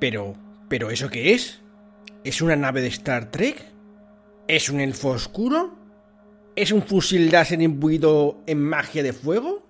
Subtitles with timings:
[0.00, 0.34] Pero,
[0.68, 1.60] ¿pero eso qué es?
[2.24, 3.62] ¿Es una nave de Star Trek?
[4.48, 5.78] ¿Es un elfo oscuro?
[6.56, 9.62] ¿Es un fusil láser imbuido en magia de fuego?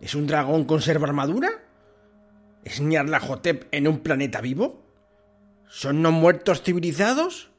[0.00, 1.50] ¿Es un dragón con serva armadura?
[2.64, 4.82] ¿Es Nyarlathotep en un planeta vivo?
[5.68, 7.50] ¿Son no muertos civilizados?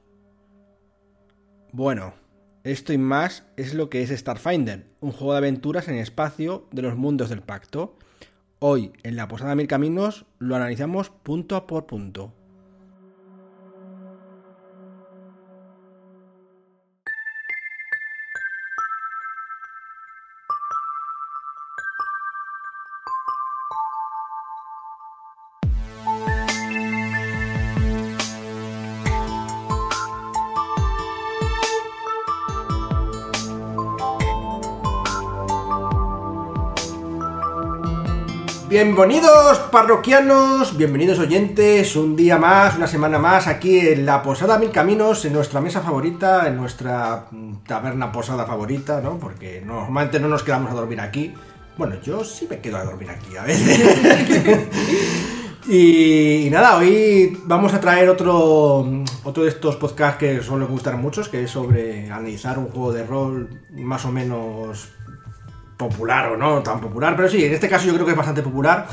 [1.72, 2.14] Bueno,
[2.64, 6.82] esto y más es lo que es Starfinder, un juego de aventuras en espacio de
[6.82, 7.98] los mundos del pacto.
[8.64, 12.32] Hoy, en la Posada Mil Caminos, lo analizamos punto por punto.
[38.84, 44.72] Bienvenidos parroquianos, bienvenidos oyentes, un día más, una semana más aquí en la Posada Mil
[44.72, 49.20] Caminos, en nuestra mesa favorita, en nuestra mm, taberna posada favorita, ¿no?
[49.20, 51.32] Porque normalmente no nos quedamos a dormir aquí.
[51.78, 54.68] Bueno, yo sí me quedo a dormir aquí a veces.
[55.70, 58.80] y, nada, hoy vamos a traer otro,
[59.24, 63.06] otro de estos podcasts que suelen gustar muchos, que es sobre analizar un juego de
[63.06, 64.90] rol más o menos
[65.90, 68.42] popular o no tan popular, pero sí, en este caso yo creo que es bastante
[68.42, 68.88] popular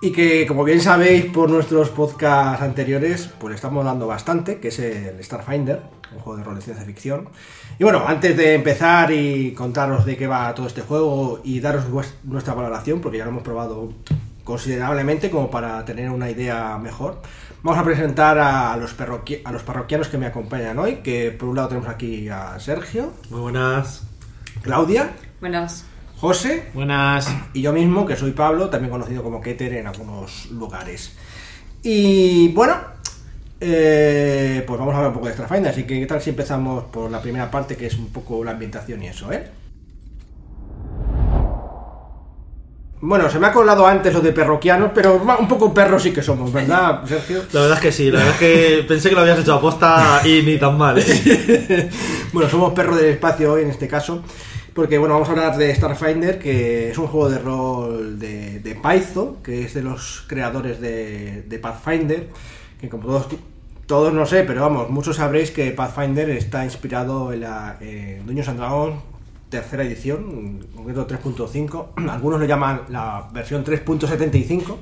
[0.00, 4.78] y que como bien sabéis por nuestros podcasts anteriores, pues estamos dando bastante, que es
[4.78, 5.80] el Starfinder,
[6.12, 7.28] un juego de rol de ciencia ficción.
[7.78, 11.84] Y bueno, antes de empezar y contaros de qué va todo este juego y daros
[12.24, 13.92] nuestra valoración, porque ya lo hemos probado
[14.44, 17.22] considerablemente como para tener una idea mejor,
[17.62, 21.48] vamos a presentar a los, perroqui- a los parroquianos que me acompañan hoy, que por
[21.48, 24.02] un lado tenemos aquí a Sergio, Muy buenas.
[24.62, 25.84] Claudia, Buenas.
[26.18, 27.28] José Buenas.
[27.52, 31.16] y yo mismo, que soy Pablo, también conocido como Keter en algunos lugares.
[31.82, 32.76] Y bueno,
[33.60, 36.84] eh, pues vamos a hablar un poco de Starfinder, así que ¿qué tal si empezamos
[36.84, 39.50] por la primera parte, que es un poco la ambientación y eso, eh?
[43.06, 46.22] Bueno, se me ha colado antes lo de perroquianos, pero un poco perros sí que
[46.22, 47.42] somos, ¿verdad, Sergio?
[47.52, 49.60] La verdad es que sí, la verdad es que pensé que lo habías hecho a
[49.60, 50.98] posta y ni tan mal.
[50.98, 51.90] ¿eh?
[52.32, 54.22] bueno, somos perros del espacio hoy en este caso,
[54.74, 58.74] porque bueno, vamos a hablar de Starfinder, que es un juego de rol de, de
[58.74, 62.28] Python, que es de los creadores de, de Pathfinder,
[62.80, 63.28] que como todos,
[63.86, 68.58] todos no sé, pero vamos, muchos sabréis que Pathfinder está inspirado en la eh, and
[68.58, 68.96] Dragons
[69.48, 74.76] tercera edición, en concreto 3.5, algunos lo llaman la versión 3.75.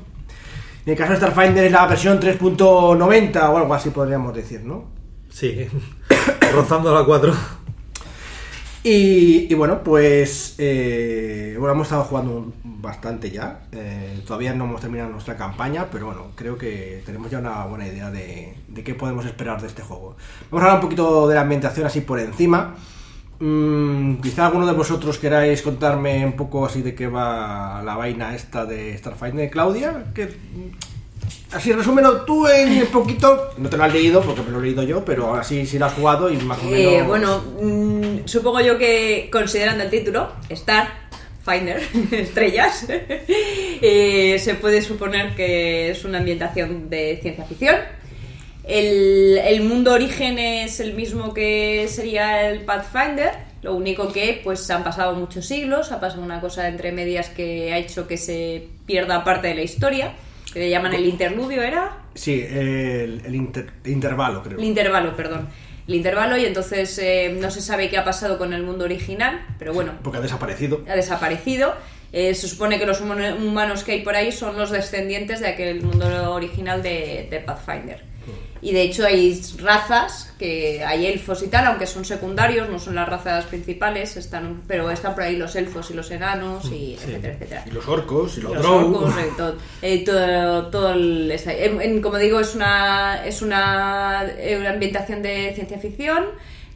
[0.84, 4.84] En el caso de Starfinder es la versión 3.90 o algo así podríamos decir, ¿no?
[5.28, 5.69] Sí,
[6.54, 7.62] rozando la 4.
[8.84, 13.60] Y, y bueno, pues eh, bueno, hemos estado jugando bastante ya.
[13.70, 17.87] Eh, todavía no hemos terminado nuestra campaña, pero bueno, creo que tenemos ya una buena
[17.87, 20.16] idea de, de qué podemos esperar de este juego.
[20.50, 22.75] Vamos a hablar un poquito de la ambientación así por encima.
[23.38, 28.34] Mm, quizá alguno de vosotros queráis contarme un poco así de qué va la vaina
[28.34, 30.04] esta de Starfinder, Claudia.
[30.14, 33.50] Que, mm, así resúmelo tú en un poquito.
[33.59, 35.87] No te lo has leído porque me lo he leído yo, pero así sí lo
[35.87, 36.78] has jugado y más o menos.
[36.78, 40.88] Eh, bueno, mm, supongo yo que considerando el título, Star
[41.44, 41.81] Finder,
[42.12, 42.87] estrellas,
[43.28, 47.77] eh, se puede suponer que es una ambientación de ciencia ficción.
[48.65, 53.31] El, el mundo origen es el mismo que sería el Pathfinder,
[53.62, 57.72] lo único que pues han pasado muchos siglos, ha pasado una cosa entre medias que
[57.72, 60.12] ha hecho que se pierda parte de la historia,
[60.53, 62.03] que le llaman el interludio, ¿era?
[62.15, 64.59] Sí, el, el inter- intervalo, creo.
[64.59, 65.49] El intervalo, perdón.
[65.88, 69.44] El intervalo y entonces eh, no se sabe qué ha pasado con el mundo original,
[69.59, 70.84] pero bueno, Porque ha desaparecido.
[70.88, 71.75] ha desaparecido.
[72.12, 75.82] Eh, se supone que los humanos que hay por ahí son los descendientes de aquel
[75.82, 78.03] mundo original de, de Pathfinder.
[78.65, 82.95] Y de hecho hay razas, que hay elfos y tal, aunque son secundarios, no son
[82.95, 87.34] las razas principales, están, pero están por ahí los elfos y los enanos, y etcétera,
[87.34, 88.95] etcétera Y los orcos, y los, los drow.
[88.95, 93.43] orcos, eh, todo, eh, todo, todo el- esta- en- en- como digo, es una, es
[93.43, 96.26] una, eh, una ambientación de ciencia ficción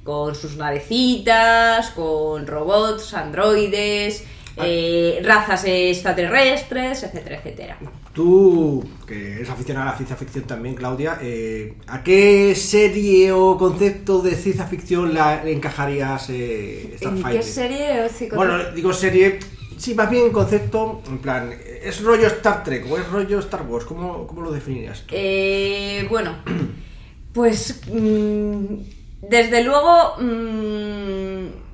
[0.03, 4.25] con sus navecitas, con robots, androides,
[4.57, 7.77] eh, razas extraterrestres, etcétera, etcétera.
[8.17, 13.59] Tú, que eres aficionada a la ciencia ficción también, Claudia, eh, ¿a qué serie o
[13.59, 17.41] concepto de ciencia ficción la encajarías eh, ¿En Starfighter?
[17.43, 19.39] qué serie o psico- Bueno, digo serie,
[19.77, 21.53] sí, más bien concepto, en plan,
[21.83, 23.85] ¿es rollo Star Trek o es rollo Star Wars?
[23.85, 25.15] ¿Cómo, cómo lo definirías tú?
[25.15, 26.37] Eh, bueno,
[27.35, 28.65] pues mm,
[29.29, 31.66] desde luego, mm,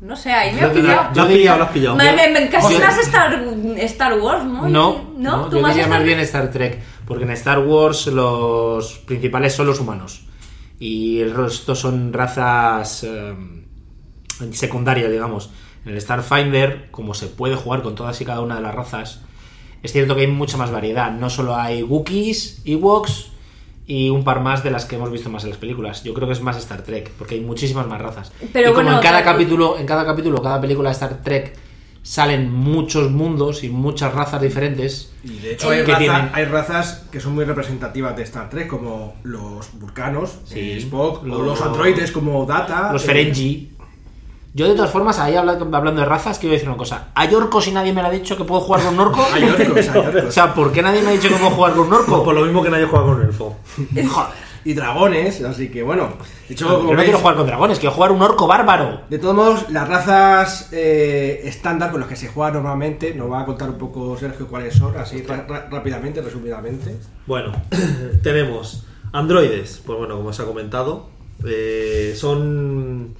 [0.00, 1.00] no sé, ahí me ha Yo pillado.
[1.22, 1.96] Has pillado, lo has pillado.
[1.96, 3.44] Me- me- me- casi Yo- más Star,
[3.78, 4.62] Star Wars, ¿no?
[4.68, 5.36] No, ¿No?
[5.38, 6.80] no, ¿Tú yo más diría Star- más bien Star Trek.
[7.06, 10.26] Porque en Star Wars los principales son los humanos.
[10.78, 13.34] Y el resto son razas eh,
[14.52, 15.50] secundarias, digamos.
[15.84, 19.22] En el Starfinder, como se puede jugar con todas y cada una de las razas,
[19.82, 21.10] es cierto que hay mucha más variedad.
[21.10, 23.32] No solo hay Wookiees, Ewoks
[23.88, 26.04] y un par más de las que hemos visto más en las películas.
[26.04, 28.30] Yo creo que es más Star Trek, porque hay muchísimas más razas.
[28.52, 31.22] Pero y como bueno, en cada sea, capítulo, en cada capítulo, cada película de Star
[31.24, 31.56] Trek
[32.02, 35.12] salen muchos mundos y muchas razas diferentes.
[35.24, 38.48] Y de hecho hay, que raza- tienen- hay razas que son muy representativas de Star
[38.50, 40.60] Trek, como los vulcanos, Sí.
[40.60, 42.92] eh, Spock, Los- o los androides como Data.
[42.92, 43.72] los eh, Ferengi.
[44.58, 47.08] Yo, de todas formas, ahí hablando, hablando de razas, quiero decir una cosa.
[47.14, 49.24] ¿Hay orcos y nadie me lo ha dicho que puedo jugar con un orco?
[49.32, 50.24] Hay orcos, hay orcos.
[50.28, 52.24] O sea, ¿por qué nadie me ha dicho que puedo jugar con un Por, orco?
[52.24, 53.56] por lo mismo que nadie juega con elfo.
[53.94, 54.48] Joder.
[54.64, 56.08] y dragones, así que bueno.
[56.48, 59.02] De hecho, Yo no veis, quiero jugar con dragones, quiero jugar un orco bárbaro.
[59.08, 63.42] de todos modos, las razas eh, estándar con las que se juega normalmente, nos va
[63.42, 66.96] a contar un poco Sergio cuáles son, así ra- ra- rápidamente, resumidamente.
[67.26, 67.52] Bueno,
[68.24, 69.80] tenemos androides.
[69.86, 71.08] Pues bueno, como os ha comentado,
[71.46, 73.14] eh, son.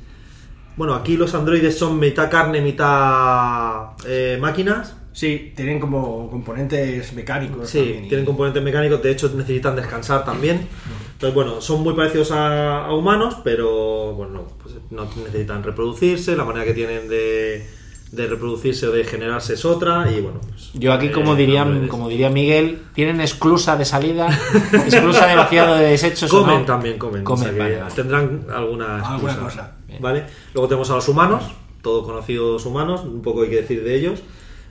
[0.79, 4.95] Bueno, aquí los androides son mitad carne, mitad eh, máquinas.
[5.13, 7.69] Sí, tienen como componentes mecánicos.
[7.69, 10.69] Sí, también, y- tienen componentes mecánicos, de hecho necesitan descansar también.
[11.15, 16.45] Entonces, bueno, son muy parecidos a, a humanos, pero bueno, pues no necesitan reproducirse, la
[16.45, 17.67] manera que tienen de,
[18.13, 20.41] de reproducirse o de generarse es otra, y bueno.
[20.49, 24.29] pues, Yo aquí, como eh, diría, como diría Miguel, tienen exclusa de salida,
[24.73, 26.33] exclusa de vaciado de desechos.
[26.33, 26.65] o Comen no?
[26.65, 27.27] también, comen.
[27.27, 27.95] o sea que vale, vale.
[27.97, 30.25] Tendrán alguna, Alguna excusa, ¿Vale?
[30.55, 31.45] Luego tenemos a los humanos,
[31.83, 34.23] todos conocidos humanos, un poco hay que decir de ellos.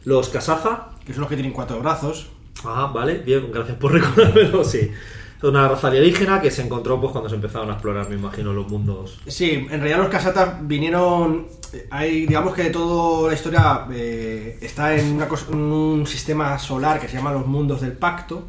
[0.04, 2.28] Los Kasaza, Que son los que tienen cuatro brazos.
[2.66, 4.92] Ah, vale, bien, gracias por recordármelo, sí.
[5.38, 8.54] Es una raza alienígena que se encontró pues cuando se empezaron a explorar, me imagino,
[8.54, 9.20] los mundos.
[9.28, 11.48] Sí, en realidad los casatas vinieron.
[11.92, 17.00] Hay, digamos que toda la historia eh, está en, una cosa- en un sistema solar
[17.00, 18.46] que se llama los mundos del pacto.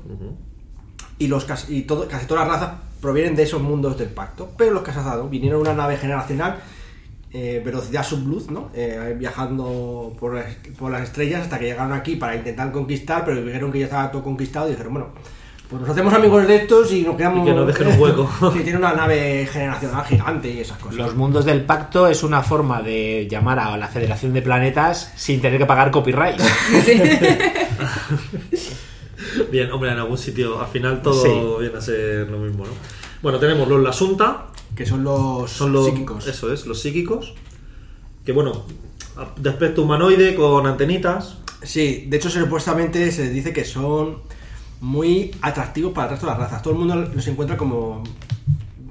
[1.19, 4.50] Y, los, y todo, casi todas las razas provienen de esos mundos del pacto.
[4.56, 6.56] Pero los casazados vinieron en una nave generacional,
[7.33, 8.71] eh, velocidad subluz, ¿no?
[8.75, 13.43] Eh, viajando por, las- por las estrellas hasta que llegaron aquí para intentar conquistar, pero
[13.43, 15.09] dijeron que ya estaba todo conquistado y dijeron, bueno.
[15.69, 17.47] Pues nos hacemos amigos de estos y nos quedamos.
[17.47, 18.27] Y que nos dejen un hueco.
[18.55, 20.97] que tiene una nave generacional gigante y esas cosas.
[20.97, 25.43] Los mundos del pacto es una forma de llamar a la Federación de Planetas sin
[25.43, 26.41] tener que pagar copyright.
[29.46, 31.61] Bien, hombre, en algún sitio, al final todo Sí.
[31.61, 32.73] viene a ser lo mismo, ¿no?
[33.23, 34.46] Bueno, tenemos los Lasunta,
[34.76, 36.26] que son los, son los psíquicos.
[36.26, 37.35] Eso es, los psíquicos.
[38.25, 38.64] Que bueno,
[39.37, 41.38] de aspecto humanoide con antenitas.
[41.62, 44.19] Sí, de hecho supuestamente se dice que son
[44.81, 46.62] muy atractivos para el resto de las razas.
[46.62, 48.05] Todo el mundo los encuentra como,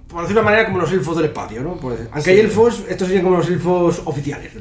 [0.09, 1.77] por decirlo de una manera, como los elfos del espacio, ¿no?
[1.77, 2.29] Pues, aunque Sí.
[2.31, 4.51] hay elfos, estos serían como los elfos oficiales.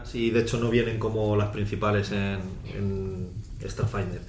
[0.00, 2.38] Así, de hecho, no vienen como las principales en,
[2.76, 3.28] en
[3.68, 4.20] Starfinder.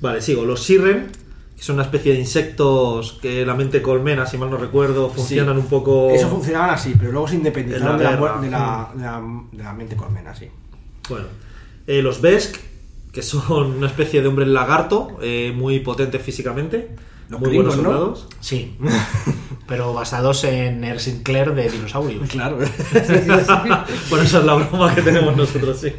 [0.00, 0.44] Vale, sigo.
[0.44, 1.08] Los Sirren,
[1.56, 5.56] que son una especie de insectos que la mente colmena, si mal no recuerdo, funcionan
[5.56, 5.60] Sí.
[5.62, 6.10] un poco.
[6.10, 9.22] Eso funcionaban así, pero luego se independizaron En de la de, la, de, la,
[9.52, 10.48] de la mente colmena, sí.
[11.08, 11.26] Bueno,
[11.86, 12.56] eh, los Besk,
[13.12, 16.90] que son una especie de hombres lagarto, eh, muy potentes físicamente,
[17.28, 17.82] Los muy buenos ¿no?
[17.82, 18.28] soldados.
[18.40, 18.76] Sí.
[19.66, 22.28] Pero basados en Air Sinclair de dinosaurios.
[22.28, 22.56] Claro.
[24.10, 25.92] bueno, esa es la broma que tenemos nosotros, sí.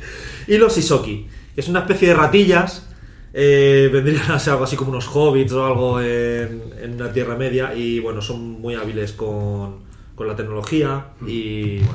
[0.48, 2.88] Y los Isoki, es una especie de ratillas.
[3.34, 7.36] eh, vendrían a ser algo así como unos hobbits o algo en, en la Tierra
[7.36, 7.74] Media.
[7.76, 9.78] Y bueno, son muy hábiles con,
[10.16, 11.06] con la tecnología.
[11.26, 11.94] Y bueno,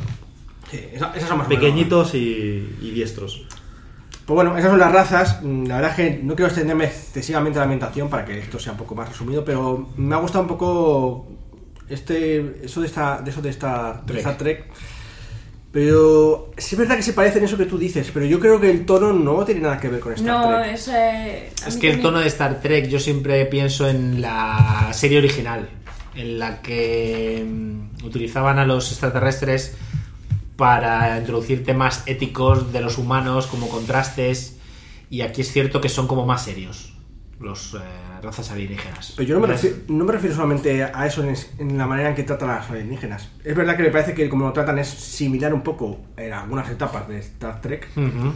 [0.71, 3.47] Sí, esa- esas son más pequeñitos y, y diestros.
[4.25, 5.41] Pues bueno, esas son las razas.
[5.43, 8.59] Mm, La verdad es que no quiero extenderme excesivamente a la ambientación para que esto
[8.59, 11.29] sea un poco más resumido, pero me ha gustado un poco
[11.89, 14.19] este eso de esta de eso de esta de Trek.
[14.19, 14.65] Star Trek.
[15.77, 18.59] Pero sí es verdad que se parece en eso que tú dices, pero yo creo
[18.59, 20.73] que el tono no tiene nada que ver con Star No, Trek.
[20.75, 20.89] es.
[20.89, 25.69] eh, Es que el tono de Star Trek yo siempre pienso en la serie original,
[26.15, 29.77] en la que mm, utilizaban a los extraterrestres
[30.57, 34.57] para introducir temas éticos de los humanos como contrastes
[35.11, 36.95] y aquí es cierto que son como más serios
[37.39, 37.79] los eh,
[38.27, 39.15] razas alienígenas.
[39.17, 41.87] Pero yo no me, refiero, no me refiero solamente a eso en, es- en la
[41.87, 43.31] manera en que tratan a los alienígenas.
[43.45, 46.69] Es verdad que me parece que como lo tratan es similar un poco en algunas
[46.71, 47.89] etapas de Star Trek.
[47.97, 48.33] Ujú.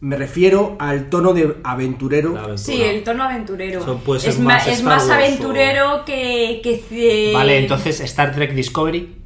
[0.00, 2.56] Me refiero al tono de aventurero.
[2.56, 3.80] Sí, el tono aventurero.
[3.80, 6.60] Eso puede ser es más es más Wars o- aventurero que.
[6.62, 9.16] que Vale, entonces Star Trek Discovery.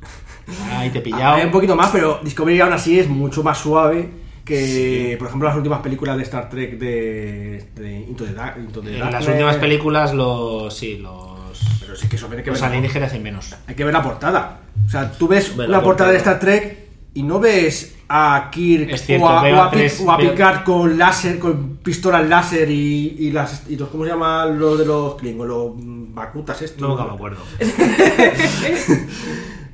[0.72, 1.36] Ahí te he pillado.
[1.36, 4.10] Hay un poquito más, pero Discovery aún así es mucho más suave
[4.50, 8.56] que, por ejemplo, las últimas películas de Star Trek de, de Into the Dark.
[8.58, 12.60] Into the En las últimas películas los sí, los Pero sí que eso que los
[12.60, 12.68] ver.
[12.68, 13.54] alienígenas hay menos.
[13.66, 14.60] Hay que ver la portada.
[14.86, 16.16] O sea, tú ves la portada de.
[16.18, 16.78] Star Trek
[17.14, 20.16] y no ves a Kirk cierto, o a, o a a Pi- tres- o a
[20.16, 24.46] veo- Picard con láser, con pistolas láser y, y las y los ¿cómo se llama
[24.46, 25.46] lo de los Klingon?
[25.48, 26.88] Los mm, bakutas estos.
[26.88, 27.38] Nunca me acuerdo.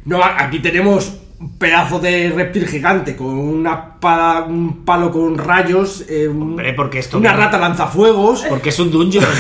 [0.05, 6.05] No, aquí tenemos un pedazo de reptil gigante con una pala- un palo con rayos,
[6.09, 8.43] eh, un- Hombre, porque esto una rata lanzafuegos.
[8.49, 9.25] Porque es un dungeon.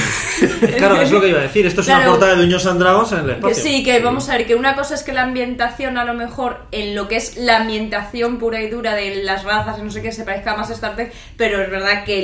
[0.76, 1.65] Claro, es lo que iba a decir.
[1.67, 2.03] Esto es Claro.
[2.03, 3.62] una portada de Dungeons and Dragons en el Que espacio.
[3.62, 6.59] sí, que vamos a ver, que una cosa es que la ambientación a lo mejor
[6.73, 10.03] en lo que es la ambientación pura y dura de las razas y no sé
[10.03, 12.19] qué se parezca más a Star Trek, pero es verdad que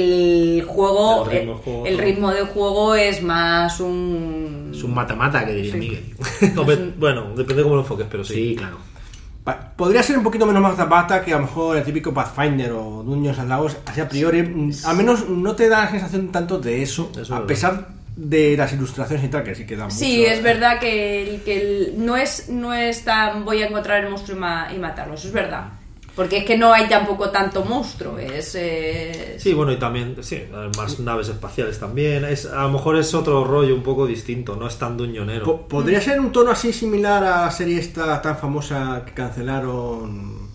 [0.59, 4.73] el juego, El ritmo de juego, el ritmo de juego es más un...
[4.75, 5.79] es un mata-mata, que diría Sí.
[5.79, 6.05] Miguel.
[6.99, 8.35] Bueno, depende cómo lo enfoques, pero sí.
[8.35, 8.77] Sí, claro.
[9.77, 13.03] Podría ser un poquito menos más zapata que a lo mejor el típico Pathfinder o
[13.03, 14.43] Dungeons and Dragons, así a priori.
[14.43, 17.47] mm, Al menos no te da la sensación tanto de eso, Eso es a verdad.
[17.49, 20.43] pesar de las ilustraciones y tal, que sí que dan Sí, mucho, es eh.
[20.43, 24.37] verdad que, el- que el- no, es, no es tan voy a encontrar el monstruo
[24.37, 25.65] y, ma- y matarlo, eso es verdad.
[26.15, 28.55] Porque es que no hay tampoco tanto monstruo, es...
[28.55, 32.25] eh, Sí, bueno, y también, sí, hay más naves espaciales también.
[32.27, 35.45] Es, a lo mejor es otro rollo un poco distinto, no es tan duñonero.
[35.47, 40.51] Po- ¿Podría ser un tono así similar a la serie esta tan famosa que cancelaron?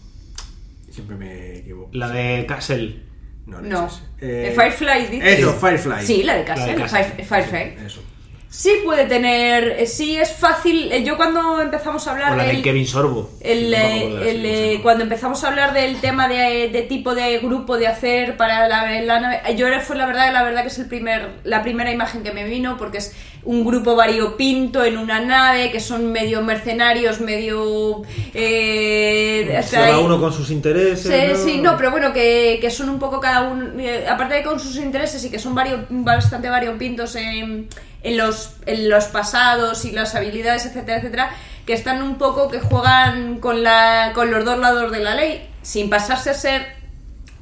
[0.91, 1.89] Siempre me equivoco.
[1.93, 3.03] La de Castle.
[3.47, 3.87] No, No.
[3.87, 4.01] es.
[4.19, 5.39] Eh, Firefly, dices.
[5.39, 6.05] Eso, Firefly.
[6.05, 7.25] Sí, la de La de Castle, Castle.
[7.25, 7.85] Fire- Firefly.
[7.85, 8.01] Eso.
[8.49, 10.89] Sí puede tener, eh, sí es fácil.
[10.91, 13.29] eh, Yo cuando empezamos a hablar O la de del- Kevin Sorbo.
[13.41, 17.87] el, eh, el, cuando empezamos a hablar del tema de, de tipo de grupo de
[17.87, 20.87] hacer para la, la nave, yo era- fue la verdad, la verdad que es el
[20.87, 23.13] primer, la primera imagen que me vino porque es
[23.47, 28.01] un grupo variopinto en una nave que son medio mercenarios, medio
[28.33, 31.01] eh, hasta Cada ahí- uno con sus intereses.
[31.01, 31.43] Sí, ¿no?
[31.55, 34.59] sí, no, pero bueno, que, que son un poco cada uno, eh, aparte de con
[34.59, 37.69] sus intereses y que son vario- bastante variopintos en,
[38.03, 41.29] en, los, en los pasados y las habilidades, etcétera, etcétera,
[41.65, 45.47] que están un poco, que juegan con, la, con los dos lados de la ley,
[45.61, 46.76] sin pasarse a ser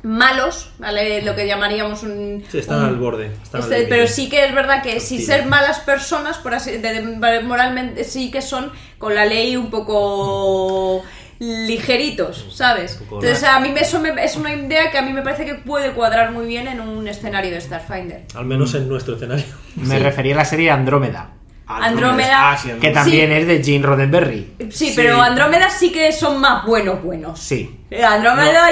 [0.05, 1.21] malos, ¿vale?
[1.23, 2.43] Lo que llamaríamos un...
[2.51, 3.31] Sí, están un- al borde.
[3.41, 5.25] están este, pero sí que es verdad que sin Sí.
[5.25, 9.69] ser malas personas, por así, de- de- moralmente, sí que son con la ley un
[9.71, 11.03] poco
[11.39, 12.97] ligeritos, ¿sabes?
[13.01, 15.55] Entonces a mí me- eso me- es una idea que a mí me parece que
[15.55, 18.23] puede cuadrar muy bien en un escenario de Starfinder.
[18.35, 19.45] Al menos en nuestro escenario.
[19.75, 21.31] Me refería a la serie Andrómeda.
[21.67, 22.51] Andrómeda.
[22.51, 23.01] Ah, sí, Que Andrómeda.
[23.01, 24.53] también es de Gene Roddenberry.
[24.71, 27.39] Sí, pero Andrómeda sí que son más buenos, buenos.
[27.39, 27.79] Sí.
[27.91, 28.67] Eh, Andrómeda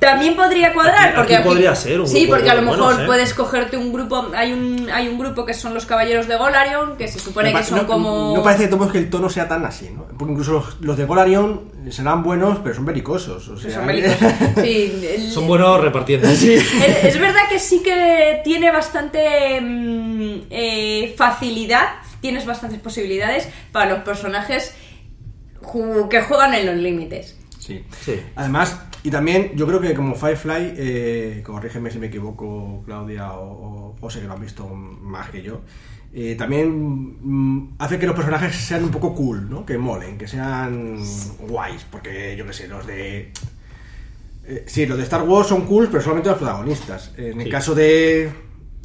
[0.00, 2.78] también podría cuadrar Aquí- porque aquí podría ser un sí grupo porque a lo mejor
[2.80, 3.06] buenos, ¿eh?
[3.06, 6.96] puedes cogerte un grupo hay un hay un grupo que son los caballeros de Golarion
[6.96, 9.46] que se supone que son no, como no parece que tomemos que el tono sea
[9.48, 10.06] tan así, ¿no?
[10.18, 13.48] Porque incluso los, los de Golarion serán buenos, pero son belicosos.
[13.48, 13.88] O sea, son.
[14.62, 16.28] Sí, el- Son buenos repartiendo.
[16.28, 21.86] Es, es verdad que sí que tiene bastante mm, eh, facilidad,
[22.20, 24.74] tienes bastantes posibilidades para los personajes
[26.10, 27.36] que juegan en los límites.
[27.58, 27.84] Sí.
[28.00, 28.20] Sí.
[28.36, 33.44] Además, y también yo creo que como Firefly, eh, corrígeme si me equivoco, Claudia, o,
[33.50, 35.60] o, o sé que lo han visto más que yo,
[36.14, 39.66] eh, también mm, hace que los personajes sean un poco cool, ¿no?
[39.66, 40.98] Que molen, que sean
[41.40, 43.32] guays, porque yo qué sé, los de...
[44.46, 47.12] eh, sí, los de Star Wars son cool, pero solamente los protagonistas.
[47.18, 48.30] En el caso de...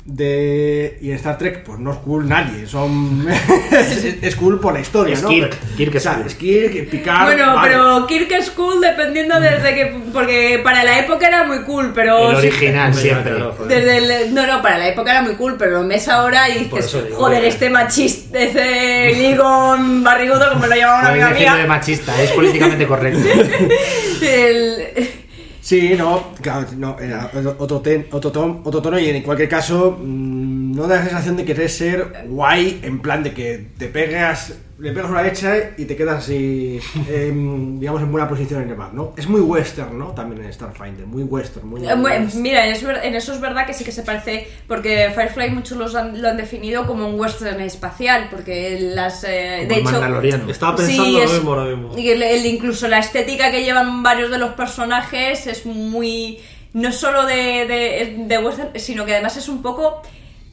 [0.05, 3.25] de y en Star Trek pues no es cool nadie son
[4.21, 5.29] es, cool por la historia Es ¿no?
[5.29, 6.27] Kirk, Kirk es o sea, cool.
[6.27, 7.69] es Kirk Picard bueno, vale.
[7.71, 9.95] pero Kirk es cool dependiendo desde que...
[10.11, 12.31] Porque para la época era muy cool, pero...
[12.31, 13.33] El original siempre.
[13.67, 16.65] Desde el- no, no, para la época era muy cool, pero lo ves ahora y
[16.65, 21.65] dices, digo joder, este machista, este ligón barrigudo, como lo llamaba una amiga de mía.
[21.67, 23.19] machista, es políticamente correcto.
[24.21, 25.22] El-
[25.65, 29.97] Sí, no, claro, no, era otro, ten- otro, ton- otro tono y en cualquier caso
[29.97, 34.53] mm, no da la sensación de querer ser guay en plan de que te pegas,
[34.79, 38.75] le pegas una lecha y te quedas así, em, digamos, en buena posición en el
[38.75, 39.13] mar, ¿no?
[39.15, 40.07] Es muy western, ¿no?
[40.13, 41.87] También en Starfinder, muy western, muy...
[41.87, 45.11] Eh, bueno, Mira, en eso, en eso es verdad que sí que se parece, porque
[45.13, 49.23] Firefly muchos los han- lo han definido como un western espacial, porque las...
[49.27, 50.49] eh, Como de hecho.
[50.49, 51.97] Estaba pensando Sí, lo es- mismo ahora mismo.
[51.97, 56.39] Y el- el- incluso la estética que llevan varios de los personajes es muy.
[56.73, 57.35] No solo de,
[57.67, 60.01] de, de western, sino que además es un poco.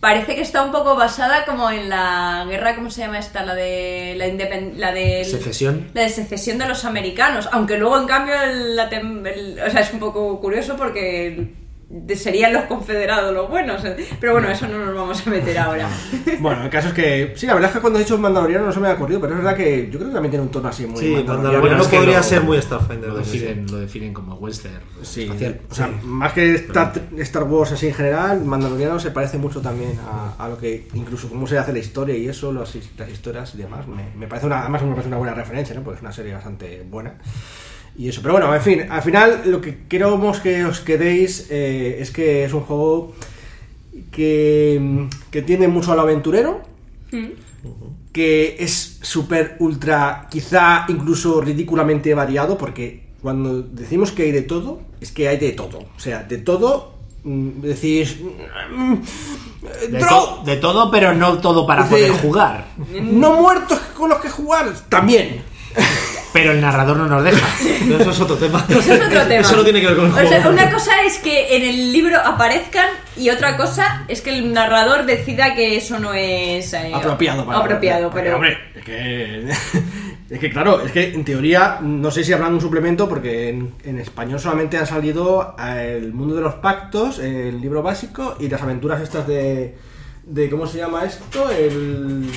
[0.00, 3.45] Parece que está un poco basada como en la guerra, ¿cómo se llama esta?
[3.45, 4.14] La de.
[4.16, 5.25] La, independ- la de.
[5.26, 5.90] Secesión.
[5.92, 7.50] La de secesión de los americanos.
[7.52, 11.50] Aunque luego, en cambio, el- la tem- el- o sea, es un poco curioso porque
[12.14, 13.82] serían los confederados los buenos.
[14.20, 15.88] Pero bueno, eso no nos vamos a meter ahora.
[16.40, 18.73] Bueno, el caso es que, sí, la verdad es que cuando he dicho Mandaloriano no
[18.73, 20.68] se me ha ocurrido, pero es verdad que yo creo que también tiene un tono
[20.68, 21.61] así muy Sí, mandaloriano.
[21.61, 23.09] Bueno, que podría lo- ser muy Starfinder.
[23.11, 25.61] Lo definen, lo definen como western Sí, espacial.
[25.70, 29.99] o sea, más que Star, Star Wars así en general, Mandaloriano se parece mucho también
[30.09, 33.59] a, a lo que, incluso cómo se hace la historia y eso, las historias y
[33.59, 33.87] demás.
[33.87, 35.82] Me, me parece una, además me parece una buena referencia, ¿no?
[35.82, 37.14] Porque es una serie bastante buena.
[38.00, 38.21] Y eso.
[38.23, 42.45] Pero bueno, en fin, al final lo que queremos que os quedéis eh, es que
[42.45, 43.12] es un juego
[44.11, 46.62] que, que tiende mucho al aventurero,
[48.12, 54.80] que es súper ultra, quizá incluso ridículamente variado, porque cuando decimos que hay de todo,
[55.00, 55.80] es que hay de todo.
[55.97, 58.16] O sea, de todo, mm, decís...
[58.75, 58.95] mm,
[59.92, 62.66] De, dro- to- de todo, pero no todo para poder jugar.
[63.02, 65.42] No muertos con los que jugar, también.
[66.33, 67.47] Pero el narrador no nos deja.
[67.89, 68.65] Pero eso es otro tema.
[68.69, 69.41] Eso es otro tema.
[69.41, 70.29] Eso no tiene que ver con el O juego.
[70.29, 74.53] sea, una cosa es que en el libro aparezcan y otra cosa es que el
[74.53, 79.49] narrador decida que eso no es eh, apropiado para apropiado, pero hombre, es que
[80.31, 83.75] es que claro es que en teoría no sé si habrán un suplemento porque en,
[83.85, 88.49] en español solamente han salido eh, el mundo de los pactos el libro básico y
[88.49, 89.75] las aventuras estas de
[90.23, 92.31] de cómo se llama esto el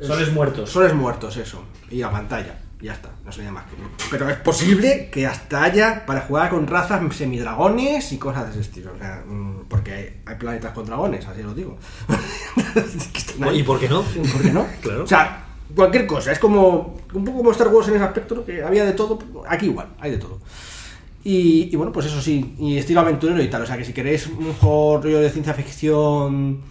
[0.00, 0.70] Soles muertos.
[0.70, 3.72] soles muertos eso y la pantalla ya está no sé más que
[4.10, 8.60] pero es posible que hasta haya para jugar con razas semidragones y cosas de ese
[8.60, 11.76] estilo o sea, mm, porque hay, hay planetas con dragones así lo digo.
[13.52, 14.02] ¿Y por qué no?
[14.02, 14.66] ¿Por qué no?
[14.80, 15.04] Claro.
[15.04, 16.32] O sea, cualquier cosa.
[16.32, 18.44] Es como un poco como Star Wars en ese aspecto, ¿no?
[18.44, 19.18] que había de todo.
[19.46, 20.38] Aquí igual, hay de todo.
[21.24, 23.62] Y, y bueno, pues eso sí, y estilo aventurero y tal.
[23.62, 26.62] O sea, que si queréis un juego rollo de ciencia ficción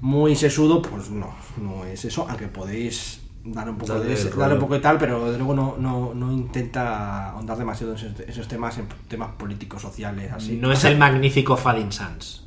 [0.00, 2.26] muy sesudo, pues no, no es eso.
[2.28, 5.54] Aunque podéis dar un poco, de, ese- darle un poco de tal, pero de luego
[5.54, 10.56] no, no, no intenta ahondar demasiado en esos, esos temas, en temas políticos, sociales, así.
[10.56, 12.44] No es el magnífico Fading Sans.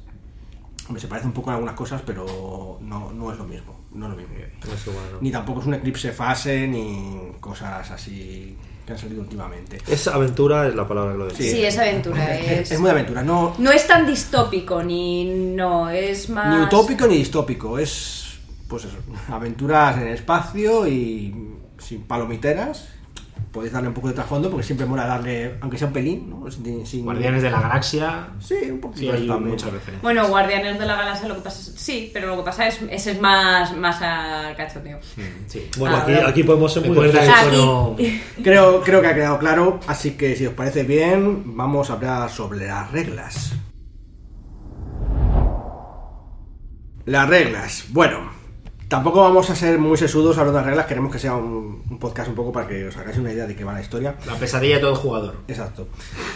[0.88, 3.76] Hombre, se parece un poco en algunas cosas, pero no, no es lo mismo.
[3.94, 4.36] No es lo mismo.
[4.74, 5.18] Eso, bueno.
[5.22, 8.58] Ni tampoco es un eclipse fase, ni cosas así
[8.90, 9.78] que han salido últimamente.
[9.88, 11.68] Es aventura, es la palabra que lo sí, define.
[11.68, 16.58] es aventura, es, Es muy aventura, no no es tan distópico ni no, es más
[16.58, 18.98] ni utópico ni distópico, es pues eso,
[19.30, 21.34] aventuras en el espacio y
[21.78, 22.88] sin palomiteras.
[23.52, 26.52] Podéis darle un poco de trasfondo porque siempre mola darle, aunque sea un pelín, ¿no?
[26.52, 28.28] Sin, sin- Guardianes de la Galaxia.
[28.40, 30.02] Sí, un poquito Sí, hay muchas referencias.
[30.04, 32.80] Bueno, Guardianes de la Galaxia lo que pasa es, sí, pero lo que pasa es
[32.92, 35.00] ese es más más a cachondeo.
[35.48, 35.68] Sí.
[35.80, 37.96] Bueno, Ah, aquí, aquí podemos ser muy no-
[38.44, 42.30] Creo, creo que ha quedado claro, así que si os parece bien, vamos a hablar
[42.30, 43.54] sobre las reglas.
[47.06, 47.86] Las reglas.
[47.90, 48.30] Bueno,
[48.90, 52.00] tampoco vamos a ser muy sesudos hablando de las reglas, queremos que sea un, un
[52.00, 54.16] podcast un poco para que os hagáis una idea de qué va la historia.
[54.26, 55.36] La pesadilla de todo jugador.
[55.48, 55.88] Exacto.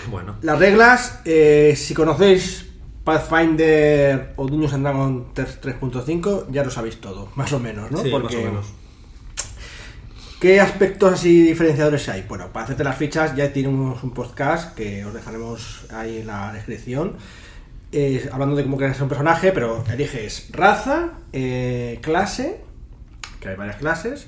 [0.09, 2.67] Bueno, Las reglas, eh, si conocéis
[3.03, 8.01] Pathfinder o Dungeons and Dragons 3.5, ya lo sabéis todo, más o menos, ¿no?
[8.01, 8.65] sí, más o menos.
[10.39, 12.25] ¿Qué aspectos así diferenciadores hay?
[12.27, 16.51] Bueno, para hacerte las fichas ya tenemos un podcast que os dejaremos ahí en la
[16.53, 17.15] descripción.
[17.93, 22.61] Eh, hablando de cómo creas un personaje, pero eliges raza, eh, clase,
[23.39, 24.27] que hay varias clases,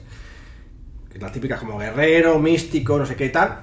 [1.11, 3.59] que las típicas como guerrero, místico, no sé qué y tal,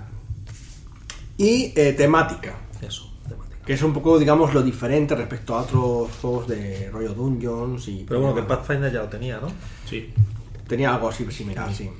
[1.39, 3.65] y eh, temática, Eso, temática.
[3.65, 8.05] que es un poco, digamos, lo diferente respecto a otros juegos de rollo Dungeons y...
[8.07, 9.49] Pero bueno, que el Pathfinder ya lo tenía, ¿no?
[9.89, 10.13] Sí.
[10.67, 11.91] Tenía algo así similar, sí.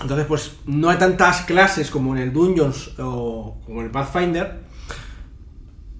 [0.00, 4.69] Entonces, pues no hay tantas clases como en el Dungeons o como en el Pathfinder,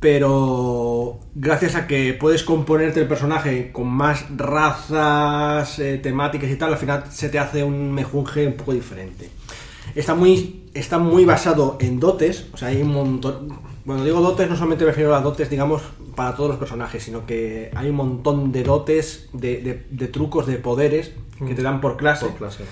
[0.01, 6.73] pero gracias a que puedes componerte el personaje con más razas, eh, temáticas y tal,
[6.73, 9.29] al final se te hace un mejunje un poco diferente.
[9.95, 13.71] Está muy, está muy basado en dotes, o sea, hay un montón...
[13.85, 15.83] Cuando digo dotes no solamente me refiero a dotes, digamos,
[16.15, 20.47] para todos los personajes, sino que hay un montón de dotes, de, de- de trucos,
[20.47, 21.13] de poderes
[21.47, 22.65] que te dan por clase Por clase.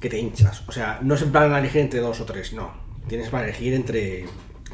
[0.00, 0.64] que te hinchas.
[0.68, 2.70] O sea, no es en plan elegir entre dos o tres, no.
[3.08, 4.22] Tienes para elegir entre.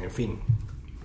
[0.03, 0.39] En fin.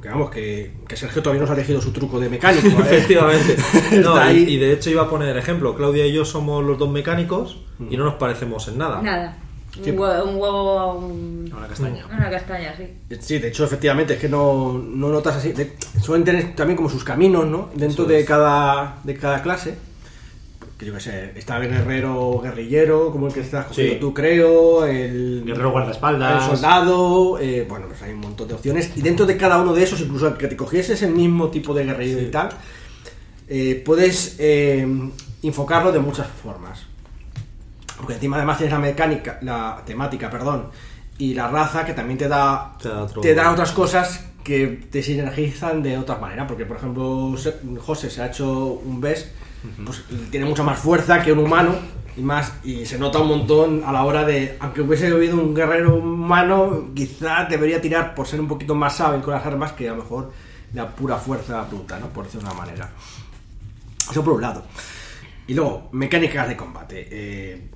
[0.05, 2.67] Que vamos, que, que Sergio todavía no se ha elegido su truco de mecánico.
[2.69, 2.75] ¿eh?
[2.79, 3.57] Efectivamente.
[4.05, 4.37] No, y, ahí.
[4.51, 5.75] y de hecho iba a poner ejemplo.
[5.75, 7.59] Claudia y yo somos los dos mecánicos
[7.91, 9.01] y no nos parecemos en nada.
[9.01, 9.39] Nada.
[9.83, 9.91] Sí.
[9.91, 12.05] Un huevo, un huevo un- Una castaña.
[12.07, 12.85] una castaña, sí.
[13.19, 15.53] Sí, de hecho, efectivamente, es que no, no notas así.
[15.53, 17.71] de- suelen tener también como sus caminos, ¿no?
[17.75, 18.27] Dentro Eso de es.
[18.27, 19.75] cada, de cada clase.
[20.79, 24.01] Que yo qué sé, está el guerrero guerrillero, como el que estás cogiendo Sí.
[24.01, 24.85] tú, creo.
[24.85, 26.43] El Guerrero guardaespaldas.
[26.45, 28.91] El soldado, eh, bueno, pues hay un montón de opciones.
[28.97, 31.73] Y dentro de cada uno de esos, incluso el que te cogieses el mismo tipo
[31.75, 32.49] de guerrero y tal,
[33.49, 34.87] eh, puedes eh,
[35.45, 36.83] enfocarlo de muchas formas.
[37.97, 40.71] Porque encima además tienes la mecánica, la temática, perdón,
[41.19, 44.67] y la raza que también te da, Te da otro- te da otras cosas que
[44.91, 46.47] te sinergizan de otra manera.
[46.49, 47.33] Porque, por ejemplo,
[47.79, 49.31] José se ha hecho un BES,
[49.85, 51.75] pues tiene mucha más fuerza que un humano.
[52.17, 55.53] Y más, y se nota un montón a la hora de, aunque hubiese habido un
[55.53, 59.89] guerrero humano, quizá debería tirar por ser un poquito más hábil con las armas que
[59.89, 60.31] a lo mejor
[60.75, 62.07] la pura fuerza bruta, ¿no?
[62.11, 62.91] Por decirlo de una manera.
[64.09, 64.63] Eso por un lado.
[65.49, 67.09] Y luego, mecánicas de combate.
[67.11, 67.69] Eh,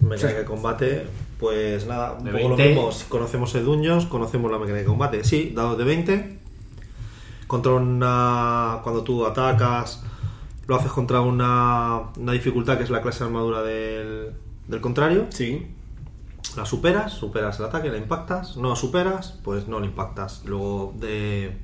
[0.00, 1.06] Mecánica de combate.
[1.38, 2.68] Pues nada, un poco lo 20.
[2.68, 2.92] mismo.
[2.92, 5.24] Si Conocemos el Duños, conocemos la mecánica de combate.
[5.24, 6.38] Sí, dados de 20.
[7.46, 8.80] Contra una.
[8.82, 10.02] Cuando tú atacas,
[10.66, 14.32] lo haces contra una, una dificultad que es la clase de armadura del,
[14.66, 15.26] del contrario.
[15.30, 15.66] Sí.
[16.56, 18.56] La superas, superas el ataque, la impactas.
[18.56, 20.42] No la superas, pues no la impactas.
[20.46, 21.58] Luego de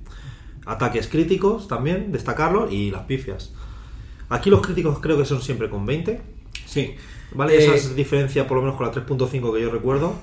[0.66, 3.52] ataques críticos también, destacarlo y las pifias.
[4.28, 6.20] Aquí los críticos creo que son siempre con 20.
[6.66, 6.94] Sí.
[7.34, 7.54] ¿Vale?
[7.54, 10.14] Eh, Esa es diferencia por lo menos con la 3.5 que yo recuerdo.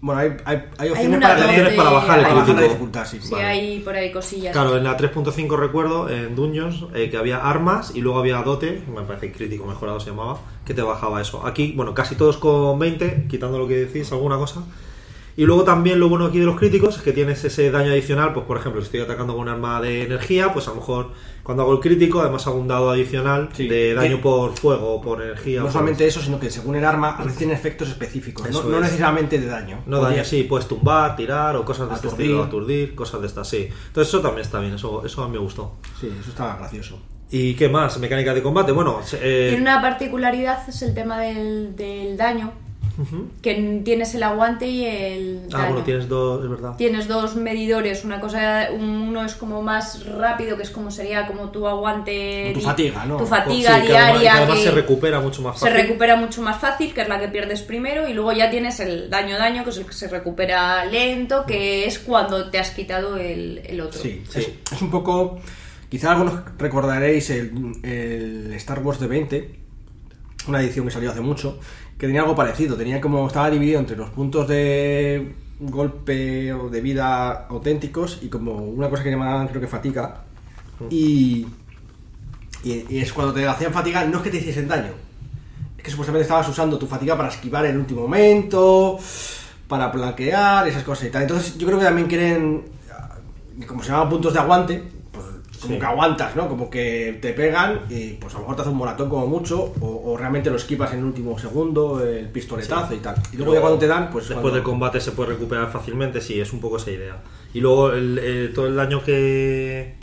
[0.00, 2.68] Bueno, hay, hay, hay opciones para, opciones para bajar el para bajar la crítico.
[2.68, 3.18] dificultad, sí.
[3.20, 3.44] Si Vale.
[3.44, 4.52] hay por ahí cosillas.
[4.52, 8.82] Claro, en la 3.5 recuerdo, en Dungeons, eh, que había armas y luego había dote,
[8.94, 11.44] me parece crítico mejorado se llamaba, que te bajaba eso.
[11.44, 14.62] Aquí, bueno, casi todos con 20, quitando lo que decís, alguna cosa.
[15.38, 18.32] Y luego también lo bueno aquí de los críticos es que tienes ese daño adicional,
[18.32, 21.12] pues por ejemplo, si estoy atacando con un arma de energía, pues a lo mejor
[21.44, 23.68] cuando hago el crítico, además hago un dado adicional Sí.
[23.68, 25.60] de daño Que- por fuego o por energía.
[25.60, 28.50] No solamente eso, sino que según el arma, a veces tiene efectos específicos.
[28.50, 28.82] No, Eso no es.
[28.82, 29.78] necesariamente de daño.
[29.86, 32.26] No daño, sí, puedes tumbar, tirar o cosas de este Aturdir.
[32.26, 33.68] estilo, aturdir, cosas de estas, sí.
[33.86, 35.74] Entonces eso también está bien, eso, eso a mí me gustó.
[36.00, 36.98] Sí, eso está gracioso.
[37.30, 37.96] ¿Y qué más?
[38.00, 38.72] Mecánica de combate.
[38.72, 42.50] Bueno, eh, Tiene una particularidad, es el tema del, del daño,
[43.42, 45.66] que tienes el aguante y el Ah, daño.
[45.68, 46.74] bueno, tienes dos, es verdad.
[46.76, 51.50] Tienes dos medidores, una cosa, uno es como más rápido, que es como sería como
[51.50, 53.16] tu aguante, Tu fatiga, ¿no?
[53.18, 55.82] Tu Sí, fatiga además, diaria, que además que se recupera mucho más se fácil.
[55.82, 59.08] recupera mucho más fácil, que es la que pierdes primero, y luego ya tienes el
[59.10, 63.62] daño-daño, que es el que se recupera lento, que es cuando te has quitado el,
[63.64, 64.00] el otro.
[64.00, 64.40] Sí, Sí.
[64.40, 65.38] Es, es un poco.
[65.88, 67.50] Quizá algunos recordaréis el,
[67.82, 69.58] el Star Wars de 20,
[70.48, 71.58] una edición que salió hace mucho,
[71.98, 72.76] que tenía algo parecido.
[72.76, 73.26] Tenía como.
[73.26, 79.02] Estaba dividido entre los puntos de golpe o de vida auténticos y como una cosa
[79.02, 80.22] que llamaban, creo que fatiga.
[80.88, 81.46] Y.
[82.64, 84.92] Y, y es cuando te hacían fatiga, no es que te hiciesen daño.
[85.76, 88.98] Es que supuestamente estabas usando tu fatiga para esquivar en el último momento,
[89.68, 91.22] para blanquear, esas cosas y tal.
[91.22, 92.64] Entonces yo creo que también quieren,
[93.66, 94.82] como se llaman puntos de aguante,
[95.60, 95.80] como Sí.
[95.80, 96.48] que aguantas, ¿no?
[96.48, 99.74] Como que te pegan y pues a lo mejor te hace un moratón como mucho,
[99.80, 103.16] o, o realmente lo esquivas en el último segundo, el pistoletazo y tal.
[103.32, 104.24] Y luego ya cuando te dan, pues...
[104.28, 107.16] Después cuando- del combate se puede recuperar fácilmente, sí, es un poco esa idea.
[107.54, 109.96] Y luego el- el- todo el daño que,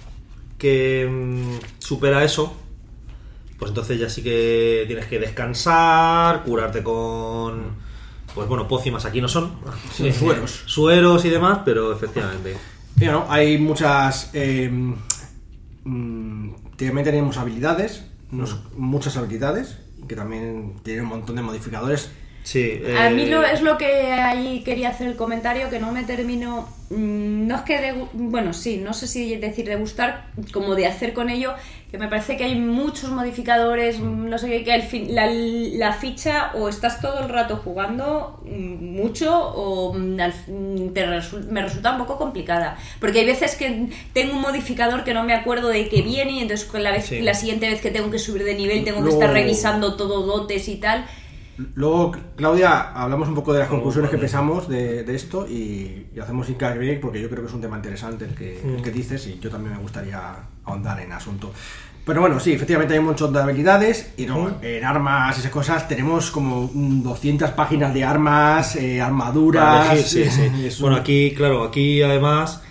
[0.57, 2.55] que mm, supera eso,
[3.57, 7.83] pues entonces ya sí que tienes que descansar, curarte con...
[8.33, 9.53] Pues bueno, pócimas aquí no son.
[9.93, 10.63] Sí, sueros.
[10.65, 12.57] Sueros y demás, pero efectivamente.
[12.99, 14.29] Y, bueno, hay muchas.
[14.33, 14.69] Eh,
[15.85, 18.03] mm, también tenemos habilidades,
[18.77, 22.11] muchas habilidades, que también tienen un montón de modificadores.
[22.43, 22.79] Sí.
[22.99, 26.03] A mí eh, lo, es lo que ahí quería hacer el comentario, que no me
[26.03, 30.75] termino, mm, no es que, de- bueno, sí, no sé si decir de gustar, como
[30.75, 31.55] de hacer con ello,
[31.97, 35.93] que me parece que hay muchos modificadores, mm, no sé qué, que fin, la, la
[35.93, 41.91] ficha o estás todo el rato jugando mm, mucho o mm, te resu- me resulta
[41.91, 45.87] un poco complicada, porque hay veces que tengo un modificador que no me acuerdo de
[45.89, 47.21] que viene y entonces con la, vez, Sí.
[47.21, 50.67] la siguiente vez que tengo que subir de nivel tengo que estar revisando todo dotes
[50.67, 51.05] y tal.
[51.75, 56.19] Luego, Claudia, hablamos un poco de las conclusiones que pensamos de, de esto y, y
[56.21, 58.93] hacemos hincapié porque yo creo que es un tema interesante el que, el que Mm.
[58.93, 60.21] dices y yo también me gustaría
[60.65, 61.53] ahondar en el asunto.
[62.05, 64.63] Pero bueno, sí, efectivamente hay un montón de habilidades y luego Mm.
[64.65, 70.01] en armas y esas cosas tenemos como mm, 200 páginas de armas, eh, armaduras.
[70.01, 70.41] Sí, sí.
[70.53, 72.61] un- Bueno, aquí, claro, aquí además,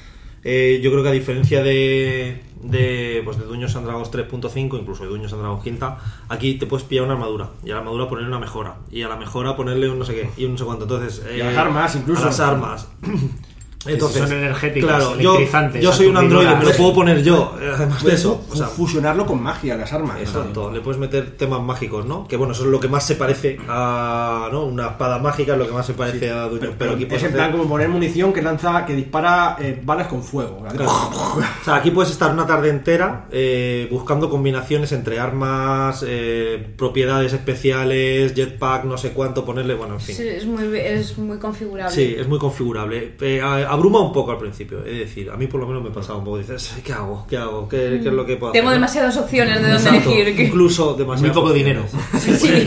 [0.44, 5.04] eh, yo creo que a diferencia de, de, pues de Dungeons and Dragons 3.5, incluso
[5.04, 5.96] de Dungeons and Dragons 5,
[6.28, 9.08] aquí te puedes pillar una armadura y a la armadura ponerle una mejora y a
[9.08, 10.84] la mejora ponerle un no sé qué y un no sé cuánto.
[10.84, 12.22] Entonces, Y a las armas, incluso.
[12.22, 12.88] A las armas.
[13.86, 17.54] Entonces, son energéticas, claro, yo, electrizantes, yo soy un androide, me lo puedo poner yo,
[17.74, 18.42] además de eso.
[18.50, 20.18] O sea, fusionarlo con magia, las armas.
[20.20, 22.26] Exacto, le puedes meter temas mágicos, ¿no?
[22.26, 24.64] Que bueno, eso es lo que más se parece a ¿no?
[24.64, 26.48] una espada mágica, es lo que más se parece a.
[26.78, 30.08] Pero, aquí es en hacer- plan como poner munición que lanza, que dispara eh, balas
[30.08, 30.64] con fuego.
[30.74, 30.90] Claro.
[31.34, 37.32] O sea, aquí puedes estar una tarde entera eh, buscando combinaciones entre armas, eh, propiedades
[37.32, 40.14] especiales, jetpack, no sé cuánto ponerle, bueno, en fin.
[40.16, 41.92] Sí, es muy, es muy configurable.
[41.94, 43.14] Sí, es muy configurable.
[43.20, 45.90] Eh, a- abruma un poco al principio, es decir, a mí por lo menos me
[45.90, 46.38] pasaba un poco.
[46.38, 47.26] Dices, ¿qué hago?
[47.28, 47.68] ¿Qué hago?
[47.68, 48.80] ¿Qué, qué es lo que puedo Tengo hacer?
[48.80, 48.86] no?
[48.86, 50.36] demasiadas opciones de dónde elegir.
[50.36, 51.32] que- Incluso demasiado.
[51.32, 51.84] Muy poco dinero.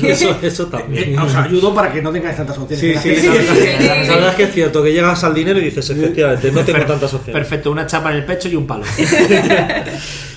[0.04, 1.14] eso, eso también.
[1.14, 3.02] Eh, os ayudo para que no tengáis tantas opciones.
[3.02, 3.28] Sí, sí.
[3.28, 6.86] La verdad es que es cierto que llegas al dinero y dices, efectivamente, no tengo
[6.86, 7.34] tantas opciones.
[7.42, 8.84] Perfecto, una chapa en el pecho y un palo.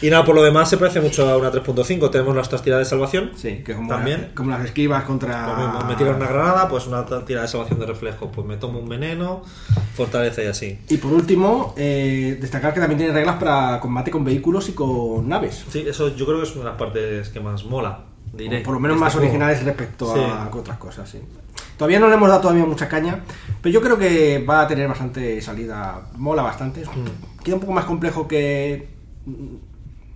[0.03, 2.11] Y nada, por lo demás se parece mucho a una 3.5.
[2.11, 3.33] Tenemos nuestras tiradas de salvación.
[3.37, 4.23] Sí, que como, También.
[4.31, 5.55] la- como las esquivas contra.
[5.57, 8.31] Mismo, me tiran una granada, pues una tirada de salvación de reflejo.
[8.33, 9.43] Pues me tomo un veneno,
[9.95, 10.79] fortaleza y así.
[10.89, 15.29] Y por último, eh, destacar que también tiene reglas para combate con vehículos y con
[15.29, 15.65] naves.
[15.71, 18.05] Sí, eso yo creo que es una de las partes que más mola.
[18.33, 18.61] Diré.
[18.61, 19.33] Por lo menos más este juego.
[19.35, 20.21] originales respecto Sí.
[20.21, 21.19] a otras cosas, sí.
[21.77, 23.21] Todavía no le hemos dado todavía mucha caña,
[23.61, 26.03] pero yo creo que va a tener bastante salida.
[26.17, 26.83] Mola bastante.
[26.85, 27.43] Mm.
[27.43, 28.89] Queda un poco más complejo que.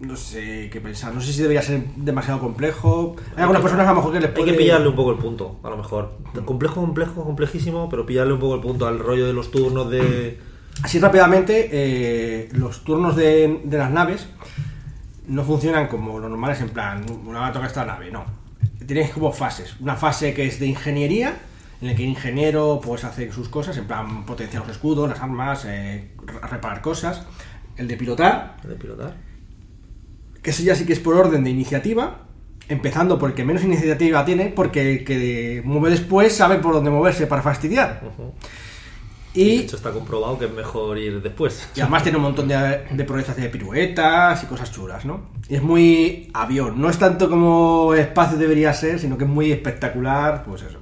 [0.00, 1.14] No sé qué pensar.
[1.14, 3.16] No sé si debería ser demasiado complejo.
[3.36, 4.52] Hay algunas personas a lo mejor que les Hay puede...
[4.52, 6.18] que pillarle un poco el punto, a lo mejor.
[6.44, 10.38] Complejo, complejo, complejísimo, pero pillarle un poco el punto al rollo de los turnos de.
[10.82, 14.26] Así rápidamente, eh, los turnos de, de las naves
[15.28, 18.24] no funcionan como los normales, en plan, una va a tocar esta nave, no.
[18.84, 19.76] Tienes como fases.
[19.80, 21.36] Una fase que es de ingeniería,
[21.80, 25.20] en la que el ingeniero pues hace sus cosas, en plan potenciar los escudos, las
[25.20, 27.22] armas, eh, re- reparar cosas.
[27.76, 29.14] El de pilotar, de pilotar.
[30.44, 32.18] Que ese ya sí que es por orden de iniciativa,
[32.68, 36.90] empezando por el que menos iniciativa tiene, porque el que mueve después sabe por dónde
[36.90, 38.02] moverse para fastidiar.
[39.32, 41.68] Y De hecho, está comprobado que es mejor ir después.
[41.74, 45.30] Y además tiene un montón de, de proezas de piruetas y cosas chulas, ¿no?
[45.48, 46.80] Y es muy avión.
[46.80, 50.78] No es tanto como espacio debería ser, sino que es muy espectacular, pues eso.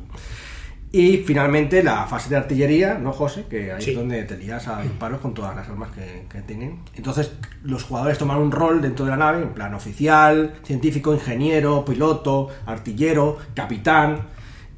[0.95, 3.47] Y finalmente la fase de artillería, ¿no, José?
[3.49, 3.91] Que ahí Sí.
[3.93, 6.81] es donde te lías a disparos con todas las armas que, que tienen.
[6.95, 7.33] Entonces
[7.65, 12.49] los jugadores toman un rol dentro de la nave, en plan oficial, científico, ingeniero, piloto,
[12.67, 14.29] artillero, capitán.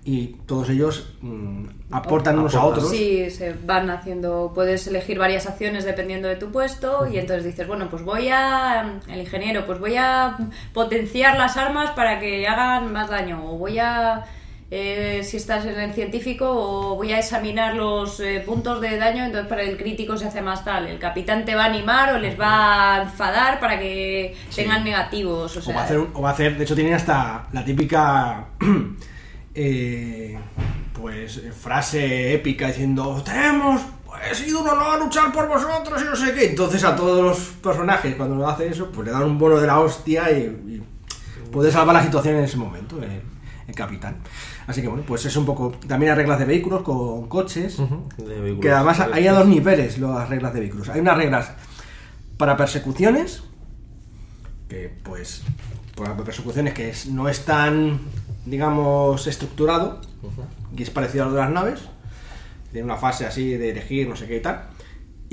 [0.06, 2.90] Y todos ellos mm, aportan unos a otros.
[2.90, 7.66] Sí, se van haciendo, puedes elegir varias acciones dependiendo de tu puesto y entonces dices,
[7.66, 10.36] bueno, pues voy a, el ingeniero, pues voy a
[10.74, 14.24] potenciar las armas para que hagan más daño o voy a,
[14.76, 19.24] eh, si estás en el científico, o voy a examinar los eh, puntos de daño,
[19.24, 22.18] entonces para el crítico se hace más tal, el capitán te va a animar o
[22.18, 26.20] les va a enfadar para que tengan negativos, o O sea, va, a hacer, o
[26.20, 28.46] va a hacer, de hecho tienen hasta la típica
[29.54, 30.36] eh,
[30.92, 36.34] pues frase épica diciendo tenemos pues sido un honor luchar por vosotros y no sé
[36.34, 36.46] qué.
[36.46, 39.68] Entonces a todos los personajes cuando lo hace eso, pues le dan un bono de
[39.68, 40.82] la hostia y, y
[41.52, 44.16] puede salvar la situación en ese momento el capitán.
[44.66, 45.72] Así que bueno, pues es un poco.
[45.86, 47.78] También hay reglas de vehículos con coches.
[47.78, 48.60] Ujú, de vehículos.
[48.62, 50.88] Que además hay a dos niveles las reglas de vehículos.
[50.88, 51.50] Hay unas reglas
[52.38, 53.42] para persecuciones,
[54.68, 55.42] que pues
[55.96, 58.00] para persecuciones que es- no es tan,
[58.46, 60.00] digamos, estructurado,
[60.76, 61.80] y es parecido a lo de las naves.
[62.72, 64.64] Tiene una fase así de elegir, no sé qué y tal.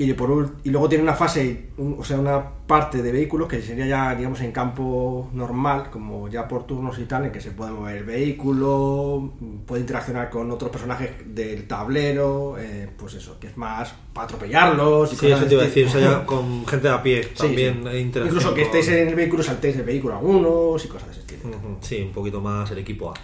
[0.04, 3.46] Y, por ul- y luego tiene una fase, un- o sea, una parte de vehículos
[3.46, 7.40] que sería ya, digamos, en campo normal, como ya por turnos y tal, en que
[7.40, 9.32] se puede mover el vehículo,
[9.66, 15.12] puede interaccionar con otros personajes del tablero, eh, pues eso, que es más para atropellarlos.
[15.12, 17.22] Y Sí, eso te iba a este decir, o sea, ya con gente a pie
[17.24, 17.96] Sí, también sí.
[18.26, 21.56] Incluso que estéis en el vehículo, saltéis del vehículo algunos y cosas de ese estilo.
[21.80, 23.14] Sí, un poquito más el equipo A.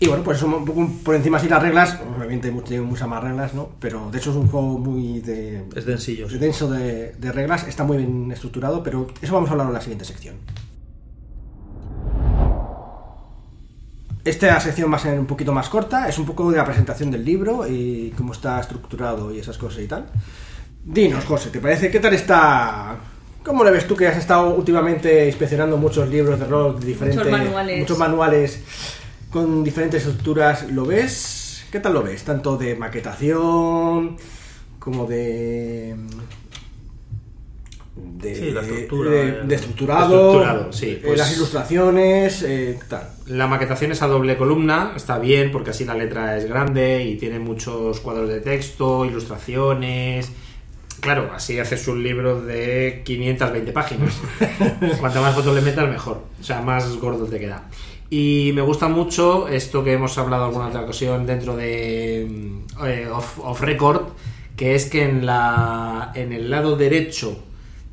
[0.00, 3.22] Y bueno, pues eso un poco por encima así las reglas, obviamente tiene muchas más
[3.22, 3.70] reglas, ¿no?
[3.80, 6.30] Pero de hecho es un juego muy de, Es densillo.
[6.30, 6.38] sí.
[6.38, 9.80] denso de, de reglas, está muy bien estructurado, pero eso vamos a hablar en la
[9.80, 10.36] siguiente sección.
[14.24, 17.10] Esta sección va a ser un poquito más corta, es un poco de la presentación
[17.10, 20.06] del libro y cómo está estructurado y esas cosas y tal.
[20.84, 21.90] Dinos, José, ¿te parece?
[21.90, 22.96] ¿Qué tal está?
[23.42, 27.80] ¿Cómo le ves tú que has estado últimamente inspeccionando muchos libros de rol diferentes, manuales.
[27.80, 28.62] muchos manuales
[29.30, 30.70] con diferentes estructuras?
[30.70, 31.64] ¿Lo ves?
[31.70, 32.24] ¿Qué tal lo ves?
[32.24, 34.16] Tanto de maquetación
[34.78, 35.96] como de
[37.96, 43.08] de, Sí, la estructura, de, de estructurado, Estructurado, sí, eh, pues- las ilustraciones, eh, tal.
[43.26, 47.16] La maquetación es a doble columna, está bien porque así la letra es grande y
[47.16, 50.30] tiene muchos cuadros de texto, ilustraciones.
[51.00, 54.16] Claro, así haces un libro de 520 páginas.
[55.00, 56.22] Cuanto más fotos le metas, mejor.
[56.40, 57.62] O sea, más gordo te queda.
[58.10, 63.08] Y me gusta mucho esto que hemos hablado alguna otra ocasión dentro de mm, eh,
[63.10, 64.08] off, record,
[64.56, 67.36] que es que en, la, en el lado derecho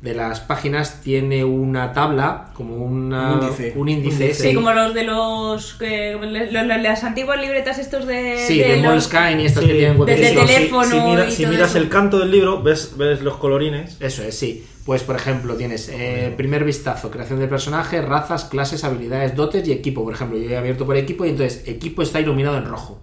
[0.02, 3.72] de las páginas tiene una tabla, como una- Un índice.
[3.76, 8.36] un índice, Sí, como los de los, las antiguas libretas estos de...
[8.46, 11.32] Sí, de, los- Moleskine y estas Sí, que tienen desde el teléfono Si, mira- y
[11.32, 11.78] si todo miras eso.
[11.78, 13.96] el canto del libro, ves, ves los colorines.
[14.00, 14.66] Eso es, sí.
[14.84, 19.72] Pues, por ejemplo, tienes eh, primer vistazo, creación de personaje, razas, clases, habilidades, dotes y
[19.72, 20.04] equipo.
[20.04, 23.00] Por ejemplo, yo he abierto por equipo y entonces equipo está iluminado en rojo.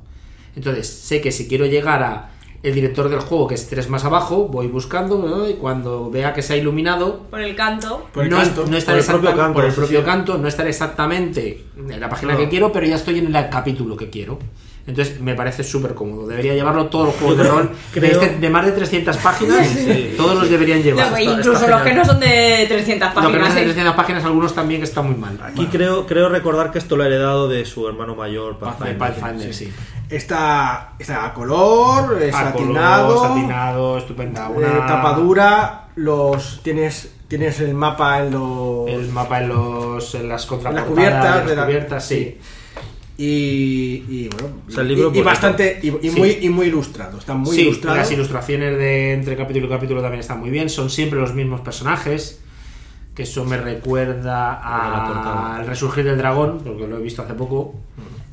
[0.55, 2.29] Entonces, sé que si quiero llegar a
[2.63, 5.49] el director del juego, que es tres más abajo, voy buscando ¿no?
[5.49, 8.07] y cuando vea que se ha iluminado, Por el canto.
[8.13, 8.65] Por el no, canto.
[8.67, 10.05] no estar Por el propio canto, por el sí, propio sí.
[10.05, 12.39] canto, no estar exactamente en la página No.
[12.39, 14.39] que quiero, pero ya estoy en el capítulo que quiero.
[14.85, 16.27] Entonces me parece súper cómodo.
[16.27, 19.65] Debería llevarlo todos los juegos de rol de, Creo- este- de más de 300 páginas.
[19.65, 20.13] Sí.
[20.17, 21.09] Todos los deberían llevar.
[21.11, 23.47] No, está- incluso está los que no son de 300 Lo que no páginas.
[23.49, 23.65] es de ¿eh?
[23.65, 25.39] 300 páginas, algunos también que están muy mal.
[25.41, 29.21] Aquí creo, creo recordar que esto lo ha heredado de su hermano mayor, Pathfinder, Pathfinder.
[29.31, 29.71] Pathfinder, sí.
[30.15, 34.47] Está, está a color, es A color, satinado, satinado, estupenda.
[34.47, 40.29] eh, Una- tapadura, los tienes tienes el mapa en los El mapa en, los, en
[40.29, 42.37] las contraportadas, cubiertas en las de la- cubiertas, sí.
[43.17, 46.17] Y, y, bueno, O sea, el libro y, y bastante y, y Sí.
[46.19, 47.97] muy y muy ilustrado, está muy sí, ilustrado.
[47.97, 50.69] las ilustraciones de entre capítulo y capítulo también están muy bien.
[50.69, 52.39] Son siempre los mismos personajes.
[53.15, 57.75] Que eso me recuerda A al resurgir del dragón, porque lo he visto hace poco.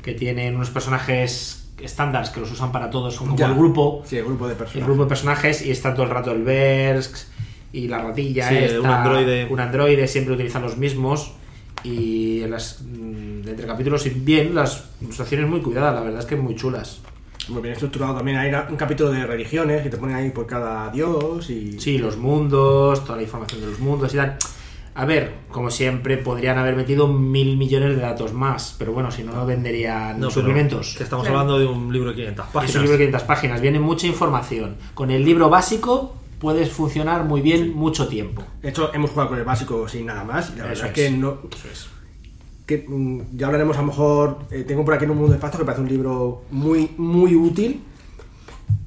[0.01, 3.47] Que tienen unos personajes estándar que los usan para todos, son como Ya.
[3.47, 4.03] el grupo.
[4.05, 4.85] Sí, el grupo de el personajes.
[4.87, 7.15] grupo de personajes y está todo el rato el Bersk
[7.73, 9.47] y la ratilla Sí, esta, un androide.
[9.49, 11.33] un androide, siempre utilizan los mismos
[11.83, 16.25] y en las mm, entre capítulos y bien las ilustraciones muy cuidadas la verdad es
[16.25, 16.99] que muy chulas
[17.49, 18.37] Muy bien estructurado también.
[18.37, 21.79] Hay un capítulo de religiones que te ponen ahí por cada dios y.
[21.79, 24.37] sí los mundos toda la información de los mundos y tal
[24.93, 29.23] a ver como siempre podrían haber metido mil millones de datos más pero bueno si
[29.23, 31.39] no no venderían No, suplementos que estamos Claro.
[31.41, 32.75] hablando de un libro de 500 es páginas.
[32.75, 37.41] un libro de 500 páginas viene mucha información con el libro básico puedes funcionar muy
[37.41, 40.51] bien mucho tiempo De hecho, hemos jugado con el básico sin nada más.
[40.55, 41.11] Y la verdad es que es.
[41.13, 41.37] no.
[42.65, 44.39] Que, mm, ya hablaremos a lo mejor.
[44.49, 47.35] eh, tengo por aquí en un mundo de espacio que parece un libro muy, muy
[47.35, 47.83] útil.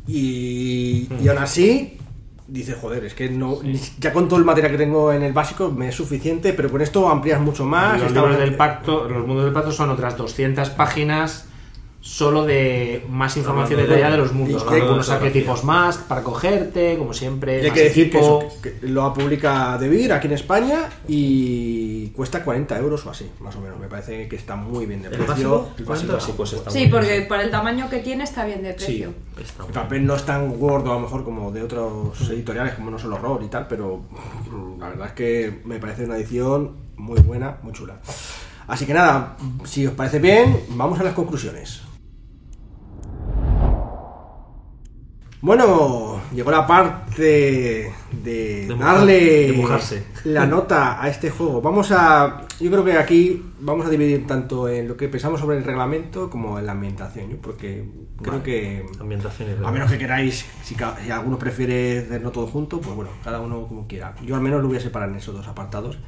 [0.06, 1.98] Y, y aún así.
[2.46, 3.58] Dice, joder, es que no.
[3.98, 6.82] Ya con todo el material que tengo en el básico me es suficiente, pero con
[6.82, 8.00] esto amplías mucho más.
[8.00, 11.46] los libros del pacto, los mundos del pacto son otras 200 páginas
[12.06, 15.14] solo de más información detallada de los mundos, y algunos fotografía.
[15.14, 17.56] arquetipos más para cogerte, como siempre.
[17.56, 20.90] Y hay más que decir que, eso, que- lo publica De Beer aquí en España
[21.08, 23.78] y cuesta 40 euros o así, más o menos.
[23.80, 25.28] Me parece que está muy bien de ¿El precio.
[25.28, 25.68] básico?
[25.78, 26.12] El ¿Cuánto?
[26.12, 26.20] básico.
[26.26, 26.90] Sí, pues está Sí, muy bien.
[26.92, 29.14] porque para el tamaño que tiene está bien de precio.
[29.42, 32.90] Está El papel no es tan gordo a lo mejor como de otros editoriales como
[32.90, 34.02] No Solo Horror y tal, pero
[34.50, 37.96] mm, la verdad es que me parece una edición muy buena, muy chula.
[38.66, 41.80] Así que nada, si os parece bien, vamos a las conclusiones.
[45.44, 51.60] Bueno, llegó la parte de, darle de la nota a este juego.
[51.60, 55.58] Vamos a, yo creo que aquí vamos a dividir tanto en lo que pensamos sobre
[55.58, 57.36] el reglamento como en la ambientación, ¿no?
[57.42, 57.84] porque
[58.22, 58.42] creo Vale.
[58.42, 62.96] que Ambientación y a menos que queráis, si, si alguno prefiere hacerlo todo junto, pues
[62.96, 64.14] bueno, cada uno como quiera.
[64.24, 65.98] Yo al menos lo voy a separar en esos dos apartados.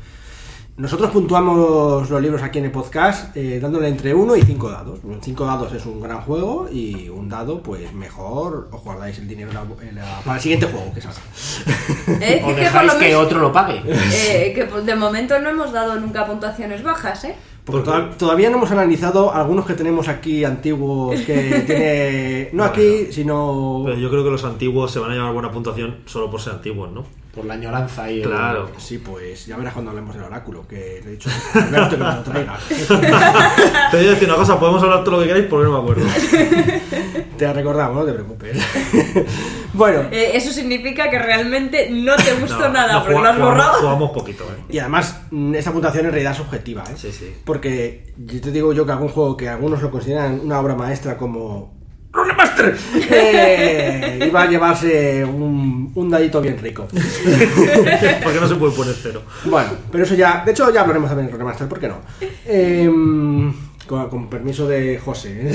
[0.79, 4.99] Nosotros puntuamos los libros aquí en el podcast eh, dándole entre 1 y 5 dados.
[5.23, 9.49] 5 dados es un gran juego y un dado, pues mejor os guardáis el dinero
[9.49, 11.19] en la- en la- para el siguiente juego que salga.
[12.21, 13.81] Eh, O dejáis que menos- otro lo pague.
[13.87, 17.35] eh, que pues, de momento no hemos dado nunca puntuaciones bajas, ¿eh?
[17.65, 23.83] Porque todavía no hemos analizado algunos que tenemos aquí antiguos que tiene, no aquí, sino...
[23.87, 26.53] Pero yo creo que los antiguos se van a llevar buena puntuación solo por ser
[26.53, 27.05] antiguos, ¿no?
[27.37, 28.71] Por la añoranza y el- Claro.
[28.79, 32.05] Sí, pues ya verás cuando hablemos del oráculo, que le he dicho Alberto que me
[32.15, 32.59] lo traiga.
[33.91, 35.79] Te voy a decir una cosa, podemos hablar todo lo que queráis porque no me
[35.93, 36.07] acuerdo.
[37.37, 38.57] Te recordamos, no te preocupes.
[39.75, 43.39] bueno, Eh, Eso significa que realmente no te gustó No, nada no, porque lo has
[43.39, 43.75] borrado.
[43.81, 44.63] Jugamos poquito, ¿eh?
[44.71, 46.95] y además, mm, esta puntuación en realidad es objetiva, ¿eh?
[46.97, 47.35] Sí, sí.
[47.45, 51.19] Porque yo te digo yo que algún juego que algunos lo consideran una obra maestra
[51.19, 51.76] como.
[52.17, 52.77] ¡Rolemaster!
[53.11, 56.89] Eh, iba a llevarse un, un dadito bien rico.
[58.23, 59.23] Porque no se puede poner cero.
[59.45, 60.43] Bueno, pero eso ya.
[60.45, 62.01] De hecho, ya hablaremos también de Rolemaster, ¿por qué no?
[62.47, 63.53] Em,
[63.87, 65.53] con, con permiso de José.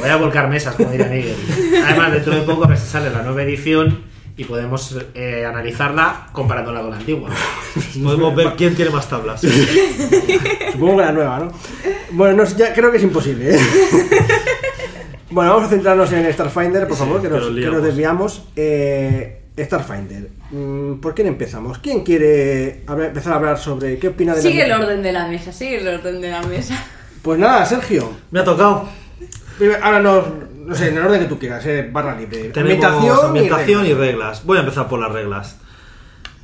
[0.00, 1.36] Voy a volcar mesas, como diría Miguel.
[1.86, 6.90] Además, dentro de poco si sale la nueva edición y podemos eh, analizarla comparándola con
[6.90, 7.30] la antigua.
[8.02, 9.42] Podemos ver quién tiene más tablas.
[10.72, 11.52] Supongo que la nueva, ¿no?
[12.12, 13.54] Bueno, no sé, ya creo que es imposible.
[13.54, 13.60] ¿eh?
[15.32, 18.44] bueno, vamos a centrarnos en Starfinder, por favor, que que nos, que desviamos.
[18.56, 21.78] Eh, Starfinder, mm, ¿por quién empezamos?
[21.78, 25.12] ¿Quién quiere hablar- empezar a hablar sobre qué opina de la Sigue el orden de
[25.12, 26.82] la mesa, sigue el orden de la mesa.
[27.20, 28.88] Pues nada, Sergio, Me ha tocado.
[29.58, 30.24] primero, háblanos,
[30.56, 32.48] no sé, en el orden que tú quieras, eh, barra libre.
[32.48, 33.98] Tenemos ambientación, y, reglas.
[33.98, 34.44] reglas.
[34.46, 35.56] Voy a empezar por las reglas.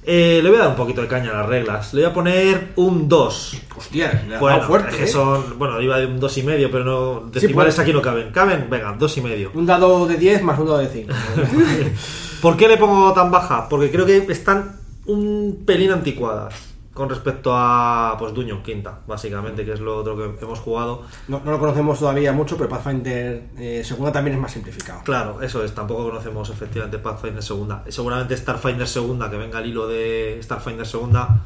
[0.04, 1.92] Eh, le voy a dar un poquito de caña a las reglas.
[1.92, 3.62] Le voy a poner un 2.
[3.76, 5.08] Hostia, le has Bueno, dado fuerte, es que ¿eh?
[5.08, 5.58] son.
[5.58, 7.30] Bueno, iba de un 2 y medio, pero no.
[7.30, 7.78] Decimales pues.
[7.80, 8.30] aquí no caben.
[8.30, 8.68] ¿Caben?
[8.70, 9.50] Venga, 2 y medio.
[9.54, 11.12] Un dado de 10 más un dado de 5.
[12.42, 13.68] ¿Por qué le pongo tan baja?
[13.68, 16.67] Porque creo que están un pelín anticuadas
[16.98, 21.04] con respecto a pues Dungeon Quinta, básicamente, que es lo otro que hemos jugado.
[21.28, 25.02] No, no lo conocemos todavía mucho, pero Pathfinder eh, segunda también es más simplificado.
[25.04, 27.84] Claro, eso es, tampoco conocemos efectivamente Pathfinder segunda.
[27.88, 31.40] Seguramente Starfinder segunda, que venga al hilo de Starfinder segunda.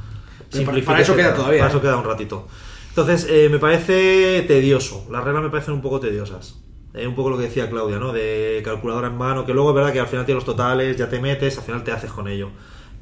[0.67, 1.75] Para- para eso queda todavía, Para ¿eh?
[1.75, 2.49] eso queda un ratito.
[2.89, 5.07] Entonces, eh, me parece tedioso.
[5.11, 6.59] Las reglas me parecen un poco tediosas.
[6.95, 8.13] Eh, un poco lo que decía Claudia, ¿no?
[8.13, 11.09] De calculadora en mano, que luego es verdad que al final tienes los totales, ya
[11.09, 12.51] te metes, al final te haces con ello.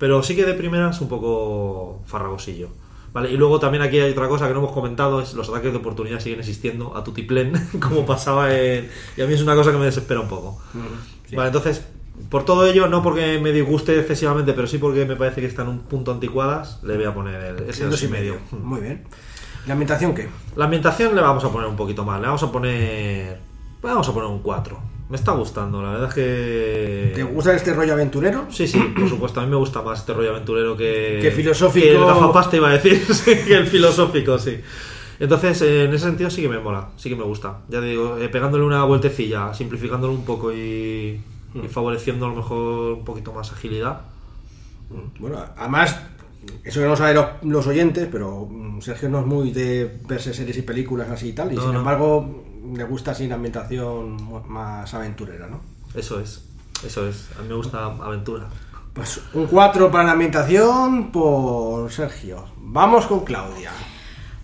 [0.01, 2.71] Pero sí que de primeras un poco farragosillo.
[3.13, 5.71] Vale, y luego también aquí hay otra cosa que no hemos comentado, es los ataques
[5.73, 8.89] de oportunidad siguen existiendo a tutiplén, como pasaba en...
[9.17, 10.59] Y a mí es una cosa que me desespera un poco.
[11.29, 11.35] Sí.
[11.37, 11.85] Vale, entonces,
[12.29, 15.69] por todo ello, no porque me disguste excesivamente, pero sí porque me parece que están
[15.69, 18.37] un punto anticuadas, le voy a poner el- ese dos y medio.
[18.53, 19.05] Muy bien.
[19.67, 20.29] ¿La ambientación qué?
[20.57, 23.39] La ambientación le vamos a poner un poquito más, le vamos a poner.
[23.83, 24.79] Vamos a poner un 4.
[25.11, 27.13] Me está gustando, la verdad es que.
[27.17, 28.47] ¿Te gusta este rollo aventurero?
[28.49, 29.41] Sí, sí, por supuesto.
[29.41, 31.19] A mí me gusta más este rollo aventurero que.
[31.21, 31.85] Que filosófico.
[31.85, 34.61] Que el gafapasta iba a decir, sí, que el filosófico, sí.
[35.19, 37.59] Entonces, eh, en ese sentido sí que me mola, sí que me gusta.
[37.69, 41.21] Ya te digo, eh, pegándole una vueltecilla, simplificándolo un poco y,
[41.55, 44.03] y favoreciendo a lo mejor un poquito más agilidad.
[45.19, 46.01] Bueno, además,
[46.65, 50.33] eso que no saben los, los oyentes, pero mm, Sergio no es muy de verse
[50.35, 51.79] series y películas así y tal, y No, sin no.
[51.81, 54.17] embargo le gusta así la ambientación
[54.49, 55.61] más aventurera, ¿no?
[55.95, 56.45] Eso es,
[56.87, 57.29] eso es.
[57.39, 58.47] A mí me gusta aventura.
[58.93, 62.45] Pues un 4 para la ambientación por Sergio.
[62.59, 63.71] Vamos con Claudia.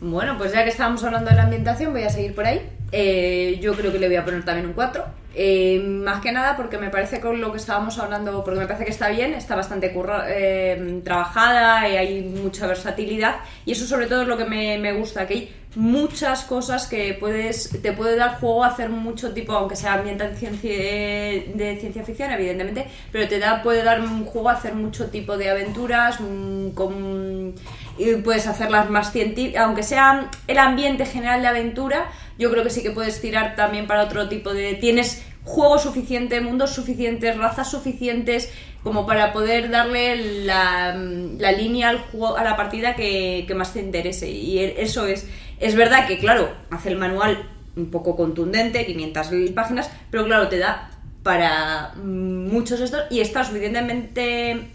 [0.01, 2.61] Bueno, pues ya que estábamos hablando de la ambientación, voy a seguir por ahí.
[2.93, 5.05] Eh, yo creo que le voy a poner también un 4.
[5.39, 8.87] Eh, más que nada porque me parece con lo que estábamos hablando, porque me parece
[8.87, 13.37] que está bien, está bastante curra- eh, trabajada, y hay mucha versatilidad.
[13.67, 17.15] Y eso sobre todo es lo que me, me gusta, que hay muchas cosas que
[17.21, 22.03] puedes te puede dar juego a hacer mucho tipo, aunque sea ambientación ci- de ciencia
[22.03, 26.19] ficción, evidentemente, pero te da puede dar un juego a hacer mucho tipo de aventuras
[26.21, 27.55] mm, con
[27.99, 32.07] y puedes hacerlas más científicas, aunque sea el ambiente general de aventura,
[32.39, 34.75] yo creo que sí que puedes tirar también para otro tipo de...
[34.75, 38.51] Tienes juego suficiente, mundos suficientes, razas suficientes
[38.87, 44.31] como para poder darle la, línea al juego, a la partida que, más te interese.
[44.31, 45.27] Y e- eso es...
[45.59, 49.27] Es verdad que, claro, hace el manual un poco contundente, 500
[49.57, 50.89] páginas, pero claro, te da
[51.25, 54.71] para muchos estos y está suficientemente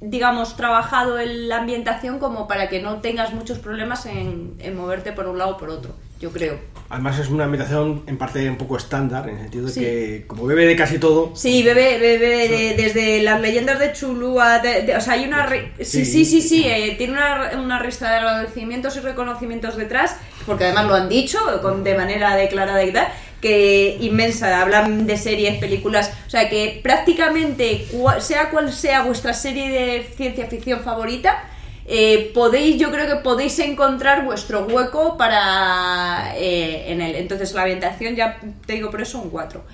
[0.00, 5.12] digamos, trabajado en la ambientación como para que no tengas muchos problemas en, en moverte
[5.12, 6.58] por un lado o por otro, yo creo.
[6.88, 9.80] Además es una ambientación en parte un poco estándar, en el sentido de Sí.
[9.80, 14.60] que como bebe de casi todo, Sí, bebe, bebe de- desde las leyendas de Chulúa,
[14.60, 15.44] de- de- o sea, hay una...
[15.46, 20.16] re- sí, sí, sí, sí, eh, tiene una, una lista de agradecimientos y reconocimientos detrás,
[20.46, 23.08] porque además lo han dicho con, de manera declarada y tal,
[23.40, 27.86] que inmensa, hablan de series, películas, o sea, que prácticamente,
[28.20, 31.42] sea cual sea vuestra serie de ciencia ficción favorita,
[31.86, 37.16] eh, podéis, yo creo que podéis encontrar vuestro hueco para eh, en él.
[37.16, 39.64] Entonces la ambientación, ya te digo por eso un 4.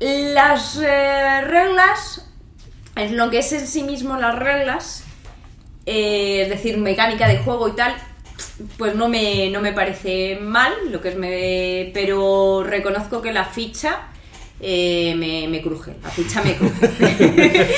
[0.00, 2.26] Las eh, reglas,
[2.96, 5.04] en lo que es en sí mismo las reglas,
[5.84, 7.94] es decir, mecánica de juego y tal,
[8.76, 13.44] pues no me, no me parece mal, lo que es me, pero reconozco que la
[13.44, 14.08] ficha
[14.60, 17.66] eh, me, me cruje, la ficha me cruje.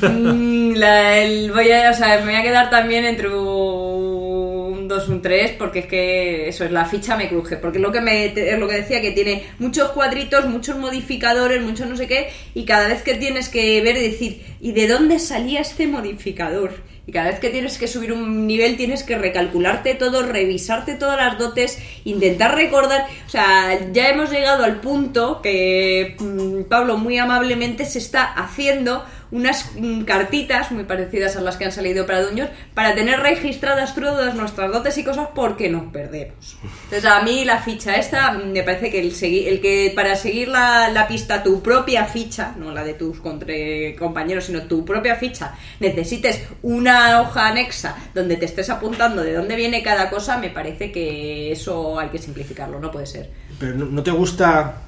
[0.00, 5.20] Mm, el- voy a, o sea, me voy a quedar también entre un 2 un
[5.20, 8.58] 3 porque es que eso es la ficha me cruje porque lo que me es
[8.58, 12.88] lo que decía que tiene muchos cuadritos muchos modificadores muchos no sé qué y cada
[12.88, 16.72] vez que tienes que ver y decir y de dónde salía este modificador
[17.06, 21.16] y cada vez que tienes que subir un nivel tienes que recalcularte todo, revisarte todas
[21.16, 23.06] las dotes, intentar recordar.
[23.26, 29.04] O sea, ya hemos llegado al punto que mm, Pablo muy amablemente se está haciendo
[29.30, 33.94] unas mm, cartitas muy parecidas a las que han salido para Dungeons para tener registradas
[33.94, 36.56] todas nuestras dotes y cosas porque nos perdemos.
[36.84, 40.14] Entonces a mí la ficha esta mm, me parece que el, segui- el que para
[40.16, 45.16] seguir la, la pista tu propia ficha, no la de tus compañeros, sino tu propia
[45.16, 50.50] ficha, necesites una hoja anexa donde te estés apuntando de dónde viene cada cosa, me
[50.50, 53.30] parece que eso hay que simplificarlo, no puede ser.
[53.58, 54.82] pero no te gusta,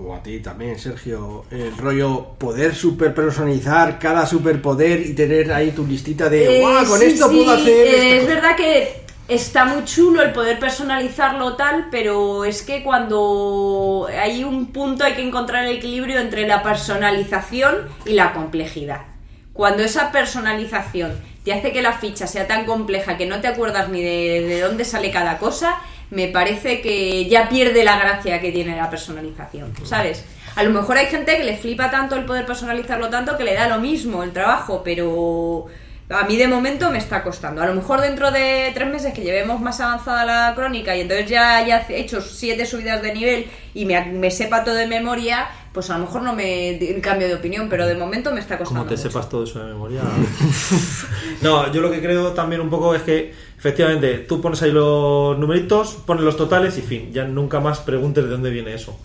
[0.00, 5.72] o a ti también, Sergio, el rollo poder super personalizar cada superpoder y tener ahí
[5.72, 8.34] tu listita de, Eh, "Guau, con sí, esto sí, puedo hacer eh, es cosa".
[8.34, 14.66] verdad que está muy chulo el poder personalizarlo tal, pero es que cuando hay un
[14.72, 19.00] punto hay que encontrar el equilibrio entre la personalización y la complejidad.
[19.52, 21.12] Cuando esa personalización
[21.44, 24.60] te hace que la ficha sea tan compleja que no te acuerdas ni de, de
[24.60, 25.74] dónde sale cada cosa,
[26.10, 30.24] me parece que ya pierde la gracia que tiene la personalización, ¿sabes?
[30.56, 33.54] A lo mejor hay gente que le flipa tanto el poder personalizarlo tanto que le
[33.54, 35.66] da lo mismo el trabajo, pero
[36.10, 37.62] a mí de momento me está costando.
[37.62, 41.28] A lo mejor dentro de tres meses que llevemos más avanzada la crónica y entonces
[41.28, 45.90] ya haya hecho siete subidas de nivel y me, me sepa todo de memoria, pues
[45.90, 48.80] a lo mejor no me cambio de opinión, pero de momento me está costando.
[48.80, 49.08] Como te mucho.
[49.08, 50.00] sepas todo eso de memoria.
[51.42, 55.36] no, yo lo que creo también un poco es que, efectivamente, tú pones ahí los
[55.38, 57.10] numeritos, pones los totales y fin.
[57.12, 58.98] Ya nunca más preguntes de dónde viene eso.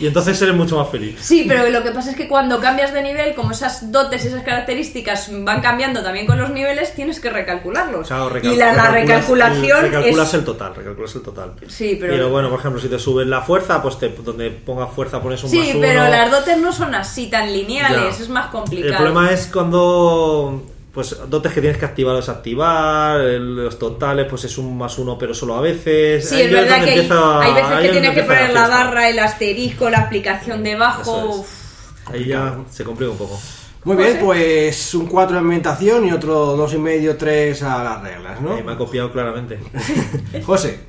[0.00, 1.16] Y entonces eres mucho más feliz.
[1.20, 4.28] Sí, pero lo que pasa es que cuando cambias de nivel, como esas dotes y
[4.28, 8.06] esas características van cambiando también con los niveles, tienes que recalcularlos.
[8.06, 10.34] Claro, recal- y la, la recalculación el- recalculas es...
[10.34, 11.52] el total, recalculas el total.
[11.66, 14.86] Sí, pero- Pero bueno, por ejemplo, si te subes la fuerza, pues te, donde ponga
[14.86, 15.80] fuerza pones un más Sí, uno.
[15.80, 18.22] pero las dotes no son así tan lineales, Ya.
[18.24, 18.90] es más complicado.
[18.92, 20.62] El problema es cuando
[20.96, 24.98] pues dotes que tienes que activar o desactivar, el- los totales pues es un más
[24.98, 26.28] uno pero solo a veces.
[26.28, 28.52] Sí, Ahí es verdad que hay, empieza- hay veces ahí que es tienes que poner
[28.54, 31.44] la barra, el asterisco, la aplicación debajo.
[31.44, 32.12] Es.
[32.12, 33.38] Ahí ya se complica un poco.
[33.84, 38.54] Muy bien, pues un 4 en ambientación y otro 2,5, 3 a las reglas, ¿no?
[38.54, 39.60] Ahí me ha copiado claramente.
[40.44, 40.80] José,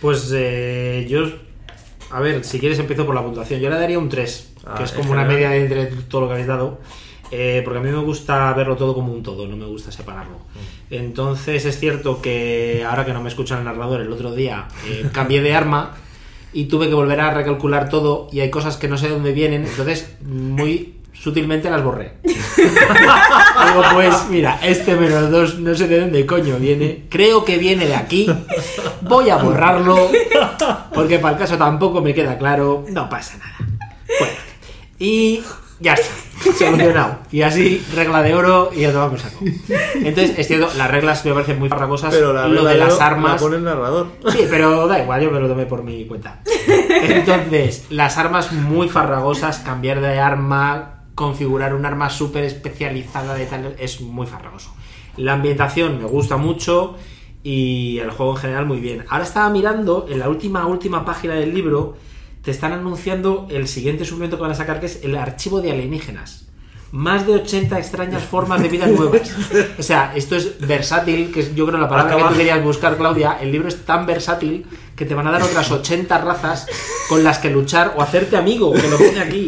[0.00, 1.20] Pues eh, yo.
[2.10, 3.60] A ver, si quieres empiezo por la puntuación.
[3.60, 5.50] Yo le daría un 3, Ah, que es como una general.
[5.50, 6.80] media de entre todo lo que habéis dado.
[7.30, 10.38] Eh, porque a mí me gusta verlo todo como un todo, no me gusta separarlo.
[10.90, 15.08] Entonces es cierto que ahora que no me escuchan el narrador, el otro día eh,
[15.12, 15.94] cambié de arma
[16.52, 19.32] y tuve que volver a recalcular todo y hay cosas que no sé de dónde
[19.32, 22.14] vienen, entonces muy sutilmente las borré.
[22.22, 27.04] Digo, pues mira, este menos 2 no sé de dónde coño viene.
[27.08, 28.26] Creo que viene de aquí.
[29.02, 30.10] Voy a borrarlo.
[30.94, 32.84] Porque para el caso tampoco me queda claro.
[32.90, 33.56] No pasa nada.
[34.18, 34.34] Bueno.
[34.98, 35.42] Y
[35.84, 36.12] ya está.
[36.58, 37.18] Solucionado.
[37.30, 39.44] Y así, regla de oro y ya tomamos saco.
[39.94, 42.12] Entonces, es cierto, las reglas me parecen muy farragosas.
[42.12, 43.40] Pero la lo de las la armas.
[43.40, 44.08] pone el narrador.
[44.30, 46.40] Sí, pero da igual, yo me lo tomé por mi cuenta.
[47.02, 53.76] Entonces, las armas muy farragosas, cambiar de arma, configurar un arma súper especializada de tal,
[53.78, 54.74] es muy farragoso.
[55.16, 56.96] La ambientación me gusta mucho
[57.42, 59.04] y el juego en general muy bien.
[59.08, 61.96] Ahora estaba mirando en la última, última página del libro,
[62.44, 65.72] te están anunciando el siguiente suplemento que van a sacar, que es el archivo de
[65.72, 66.46] alienígenas.
[66.92, 69.34] Más de 80 extrañas formas de vida nuevas.
[69.78, 72.96] O sea, esto es versátil, que es yo creo la palabra que tú querías buscar,
[72.96, 73.38] Claudia.
[73.40, 74.66] El libro es tan versátil
[74.96, 76.66] que te van a dar otras 80 razas
[77.08, 79.46] con las que luchar o hacerte amigo, que lo pone aquí.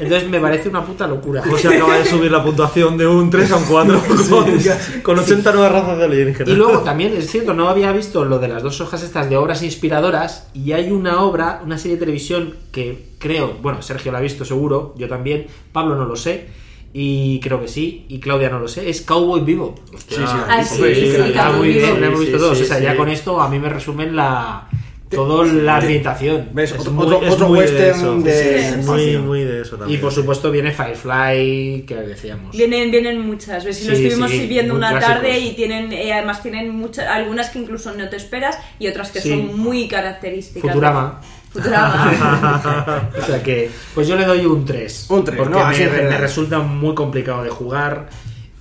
[0.00, 1.42] Entonces me parece una puta locura.
[1.42, 5.52] José acaba de subir la puntuación de un 3 a un 4 con, con 80
[5.52, 6.48] nuevas razas de alienígenas.
[6.48, 9.36] Y luego también, es cierto, no había visto lo de las dos hojas estas de
[9.36, 14.18] obras inspiradoras y hay una obra, una serie de televisión que creo, bueno, Sergio la
[14.18, 16.48] ha visto seguro, yo también, Pablo no lo sé,
[16.96, 19.74] y creo que sí, y Claudia no lo sé, es Cowboy Vivo.
[19.92, 22.24] Hostia, Sí, sí, Ah, sí, Hombre, sí, sí, está Cowboy muy bien, lo hemos Sí,
[22.26, 22.82] visto sí, todos, sí, o sea, sí.
[22.84, 24.68] ya con esto a mí me resumen la
[25.10, 26.48] toda la ambientación.
[26.52, 26.72] ¿ves?
[26.72, 28.16] Es Otro, muy- otro- de western eso.
[28.20, 28.48] de, Sí,
[28.80, 30.00] es muy, muy de eso Y también.
[30.00, 32.56] por supuesto viene Firefly, que decíamos.
[32.56, 33.86] Vienen, vienen muchas veces.
[33.88, 35.14] Lo Sí, estuvimos sí, viendo una clásicos.
[35.14, 39.12] tarde y tienen, eh, además tienen muchas, algunas que incluso no te esperas y otras
[39.12, 39.30] que Sí.
[39.30, 40.62] son muy características.
[40.62, 41.20] Futurama.
[41.54, 43.08] Futurama.
[43.18, 45.06] O sea que, pues yo le doy un 3.
[45.08, 48.08] Un tres, Porque no, me, me resulta muy complicado de jugar.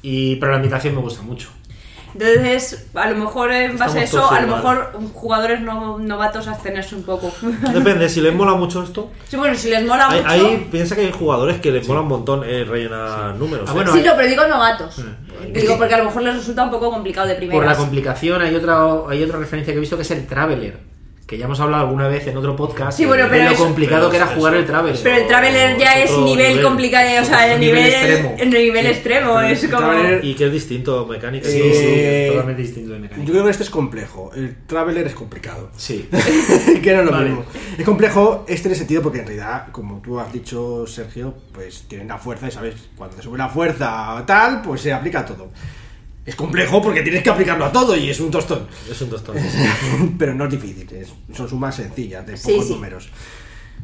[0.02, 1.50] Y, pero la ambientación me gusta mucho.
[2.14, 6.96] Entonces, a lo mejor en base a eso, a lo mejor jugadores no, novatos abstenerse
[6.96, 7.32] un poco.
[7.74, 9.10] Depende, si les mola mucho esto.
[9.28, 10.30] Sí, bueno, si les mola Hay, mucho.
[10.30, 13.68] hay- piensa que hay jugadores que les mola un montón eh, rellenar números.
[13.68, 13.76] Ah, ¿eh?
[13.76, 15.00] bueno, sí, hay- no, pero digo novatos.
[15.00, 17.76] Es Digo que- porque a lo mejor les resulta un poco complicado de Por la
[17.76, 18.78] complicación hay otra,
[19.10, 20.93] hay otra referencia que he visto que es el Traveler.
[21.34, 23.64] Que ya hemos hablado alguna vez en otro podcast Sí, bueno, de pero lo eso-
[23.64, 25.00] complicado pero que era eso- jugar el Traveler.
[25.02, 26.62] Pero el Traveler ya Es nivel, nivel.
[26.64, 28.36] complicado, o sea, el Nivel nivel, extremo.
[28.38, 29.88] el nivel extremo, es el como...
[29.88, 31.50] Traveler- Y que es distinto mecánica.
[31.50, 33.32] Sí, Eh, es totalmente distinto de Yo mecánica.
[33.32, 34.32] creo que este es complejo.
[34.36, 35.72] El Traveler es complicado.
[35.76, 36.08] Sí.
[36.84, 37.30] que no es lo Vale.
[37.30, 37.46] mismo.
[37.80, 41.86] Es complejo este en el sentido porque en realidad, como tú has dicho, Sergio, pues
[41.88, 45.26] tienen la fuerza y sabes, cuando te sube la fuerza tal, pues se aplica a
[45.26, 45.50] todo.
[46.26, 48.68] Es complejo porque tienes que aplicarlo a todo y es un tostón.
[48.90, 49.36] Es un tostón.
[50.18, 52.74] Pero no es difícil, es- son sumas sencillas, de Sí, pocos sí.
[52.74, 53.10] números.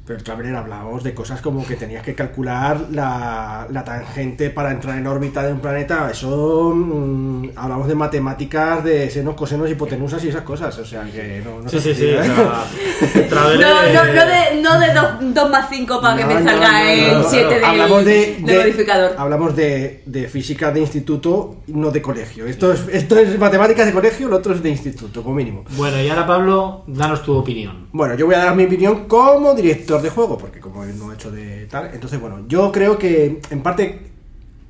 [0.10, 4.98] Pero Traveler hablábamos de cosas como que tenías que calcular la, la tangente para entrar
[4.98, 6.10] en órbita de un planeta.
[6.12, 10.76] Eso mm, hablamos de matemáticas, de senos, cosenos, hipotenusas y esas cosas.
[10.80, 12.08] O sea que no, no Sí, sí, sí.
[12.08, 12.24] sea,
[13.30, 17.14] No, no, no de, no de 2 más 5 para que me no, salga el
[17.14, 17.50] no, 7 no.
[17.52, 19.12] del, hablamos de, del de- modificador.
[19.16, 22.48] Hablamos de, de física de instituto, no de colegio.
[22.48, 25.66] Esto es, esto es matemáticas de colegio, lo otro es de instituto, como mínimo.
[25.78, 27.90] Bueno, y ahora Pablo, danos tu opinión.
[27.92, 31.10] Bueno, yo voy a dar mi opinión como director de juego, porque como él no
[31.10, 31.92] ha hecho de tal.
[31.94, 34.08] Entonces, bueno, yo creo que, en parte,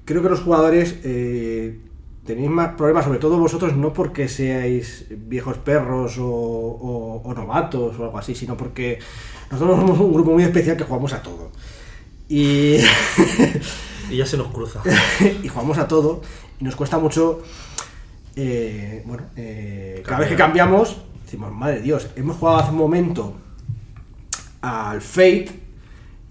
[0.06, 1.80] creo que los jugadores eh,
[2.26, 7.98] tenéis más problemas, sobre todo vosotros, no porque seáis viejos perros o, o- o novatos
[8.00, 9.00] o algo así, sino porque
[9.52, 11.50] nosotros somos un grupo muy especial que jugamos a todo.
[12.28, 12.78] Y.
[14.12, 14.82] Y ya se nos cruza.
[15.44, 16.22] y jugamos a todo
[16.60, 17.44] y nos cuesta mucho
[18.36, 23.34] eh, bueno eh, cada vez que cambiamos decimos madre dios hemos jugado hace un momento
[24.62, 25.50] al Fate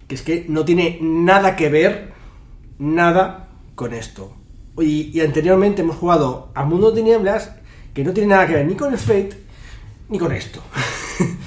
[0.06, 2.12] que es que no tiene nada que ver
[2.78, 4.32] nada con esto.
[4.80, 7.52] Y, anteriormente hemos jugado a Mundo de Tinieblas
[7.92, 9.36] que no tiene nada que ver ni con el Fate
[10.08, 10.62] ni con esto.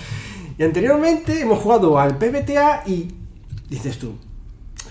[0.57, 3.07] Y anteriormente hemos jugado al PBTA y
[3.67, 4.15] dices tú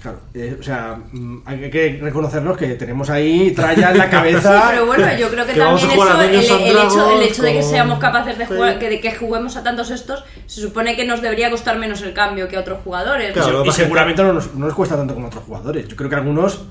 [0.02, 4.10] Claro, eh, o sea, mm, hay que reconocernos que tenemos ahí tralla en la Sí,
[4.10, 4.68] cabeza.
[4.70, 7.10] pero bueno, yo creo que, Que vamos también a jugar eso, a el, el hecho,
[7.16, 8.54] el hecho de que seamos capaces de Sí.
[8.54, 12.00] jugar, que, de que juguemos a tantos estos, se supone que nos debería costar menos
[12.02, 13.32] el cambio que a otros jugadores.
[13.32, 15.86] Claro, y que- seguramente no nos, no nos cuesta tanto como a otros jugadores.
[15.86, 16.64] Yo creo que algunos,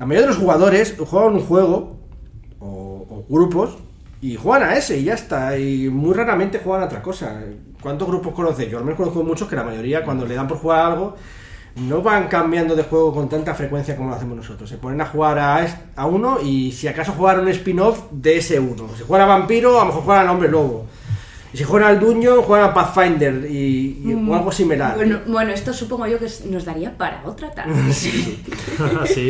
[0.00, 1.98] la mayoría de los jugadores juegan un juego
[3.28, 3.76] grupos
[4.20, 5.56] y juegan a ese y ya está.
[5.58, 7.40] Y muy raramente juegan a otra cosa.
[7.80, 8.68] ¿Cuántos grupos conoces?
[8.70, 11.16] Yo al menos conozco muchos que la mayoría cuando le dan por jugar a algo
[11.76, 14.68] no van cambiando de juego con tanta frecuencia como lo hacemos nosotros.
[14.68, 15.66] Se ponen a jugar a,
[15.96, 18.88] a uno y si acaso jugar un spin-off de ese uno.
[18.96, 20.86] Si juegan a Vampiro, a lo mejor juegan al Hombre Lobo.
[21.54, 24.96] Y si juegan al Dungeon, juegan a Pathfinder y, y- o algo similar.
[24.96, 27.74] Bueno, bueno, esto supongo yo que nos daría para otra tarde.
[27.92, 28.42] sí.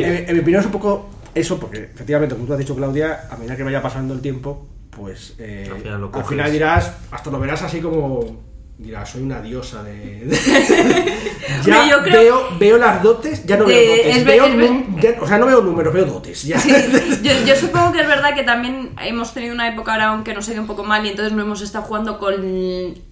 [0.03, 3.27] En, en mi opinión es un poco eso, porque efectivamente, como tú has dicho, Claudia,
[3.29, 6.93] a medida que vaya pasando el tiempo, pues eh, Al final lo al final dirás,
[7.11, 8.52] hasta lo verás así como.
[8.75, 9.93] Dirás, soy una diosa de.
[10.25, 10.35] de-
[11.65, 14.17] ya Hombre, yo creo- veo, veo las dotes, ya no De- veo dotes.
[14.17, 16.43] es ve- veo es ve- num- ya- o sea, no veo números, veo dotes.
[16.43, 16.57] Ya.
[17.23, 20.49] Yo, yo supongo que es verdad que también hemos tenido una época ahora aunque nos
[20.49, 22.33] ha ido un poco mal y entonces no hemos estado jugando con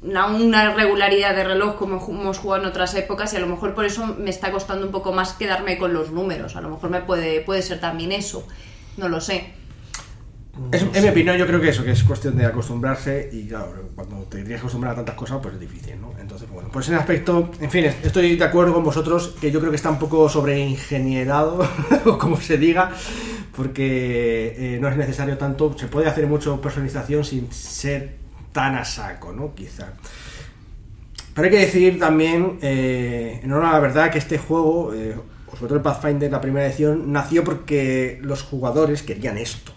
[0.01, 3.73] una, una regularidad de reloj como hemos jugado en otras épocas y a lo mejor
[3.73, 6.55] por eso me está costando un poco más quedarme con los números.
[6.57, 8.45] A lo mejor me puede, puede ser también eso.
[8.97, 9.53] No lo sé.
[10.71, 13.89] Es- en mi opinión, yo creo que eso, que es cuestión de acostumbrarse y claro,
[13.95, 16.13] cuando te tienes que acostumbrar a tantas cosas, pues es difícil, ¿no?
[16.19, 19.59] Entonces, bueno, pues en ese aspecto, en fin, estoy de acuerdo con vosotros que yo
[19.59, 21.65] creo que está un poco sobreingenierado,
[22.05, 22.91] o como se diga,
[23.55, 28.15] porque eh, no es necesario tanto, se puede hacer mucho personalización sin ser
[28.51, 29.53] tan a saco, ¿no?
[29.55, 29.93] Quizá.
[31.33, 35.15] Pero hay que decir también, eh, en honor a la verdad, que este juego, eh,
[35.53, 39.71] sobre todo el Pathfinder, la primera edición, nació porque los jugadores querían esto.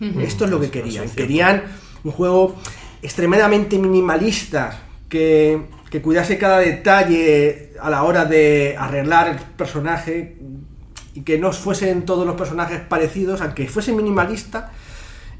[0.00, 1.08] Esto es lo que querían.
[1.10, 1.62] Querían
[2.04, 2.56] un juego
[3.02, 10.36] extremadamente minimalista, que, que cuidase cada detalle a la hora de arreglar el personaje
[11.14, 14.70] y que no fuesen todos los personajes parecidos, aunque fuese minimalista,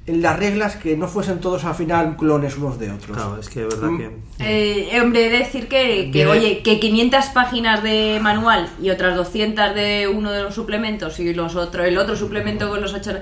[0.06, 3.16] en las reglas que no fuesen todos al final clones unos de otros.
[3.16, 3.98] Claro, es que es verdad Mm.
[3.98, 4.10] que.
[4.38, 9.16] Eh, hombre, he de decir que, que, oye, que 500 páginas de manual y otras
[9.16, 13.12] 200 de uno de los suplementos y los otro, el otro suplemento con los ocho...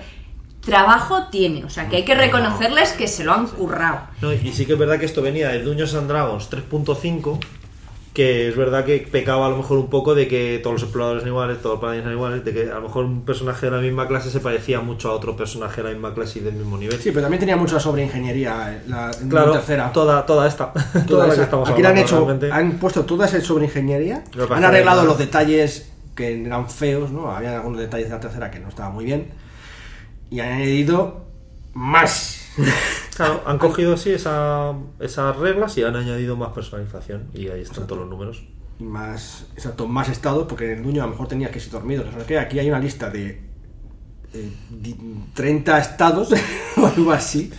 [0.65, 4.01] Trabajo tiene, o sea que hay que reconocerles que se lo han currado.
[4.23, 7.39] No, y sí que es verdad que esto venía del Dungeons and Dragons 3.5,
[8.15, 11.23] que es verdad que pecaba a lo mejor un poco de que todos los exploradores
[11.23, 13.73] son iguales, todos los paladines son iguales, de que a lo mejor un personaje de
[13.73, 16.55] la misma clase se parecía mucho a otro personaje de la misma clase y del
[16.55, 16.99] mismo nivel.
[16.99, 19.93] Sí, pero también tenía mucha sobreingeniería eh, la, claro, la tercera.
[19.93, 20.73] toda, toda esta.
[20.73, 22.53] Toda toda la que estamos Aquí le han hablando hecho, realmente.
[22.53, 27.31] han puesto toda esa sobreingeniería, han arreglado los detalles que eran feos, ¿no?
[27.31, 29.43] Había algunos detalles de la tercera que no estaban muy bien
[30.35, 31.24] y han añadido
[31.74, 32.41] más.
[33.16, 37.87] Claro, han cogido así esa, esas reglas y han añadido más personalización y ahí están
[37.87, 38.43] todos los números.
[38.80, 41.70] Y más, exacto, más estados, porque en el dueño a lo mejor tenías que ser
[41.70, 42.03] dormido.
[42.03, 43.41] Sé qué, aquí hay una lista de
[44.32, 44.97] eh, di-
[45.32, 46.30] 30 estados
[46.76, 47.53] o algo así,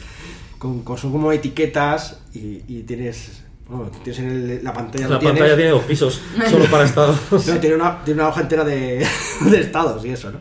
[0.60, 5.08] con, con- son como etiquetas y, y tienes, bueno, tienes en el- la pantalla.
[5.08, 5.38] La tienes.
[5.40, 7.18] pantalla tiene dos pisos, solo para estados.
[7.32, 9.08] No, tiene, una, tiene una hoja entera de,
[9.40, 10.40] de estados y eso, ¿no?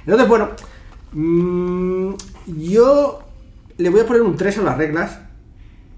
[0.00, 0.50] Entonces, bueno,
[1.12, 2.14] mm,
[2.58, 3.20] yo
[3.78, 5.20] le voy a poner un 3 a las reglas.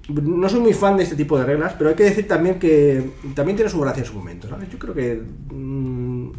[0.09, 3.11] No soy muy fan de este tipo de reglas, pero hay que decir también que
[3.35, 4.69] también tiene su gracia en su momento, ¿sabes?
[4.71, 5.23] Yo creo que...
[5.51, 6.31] mm,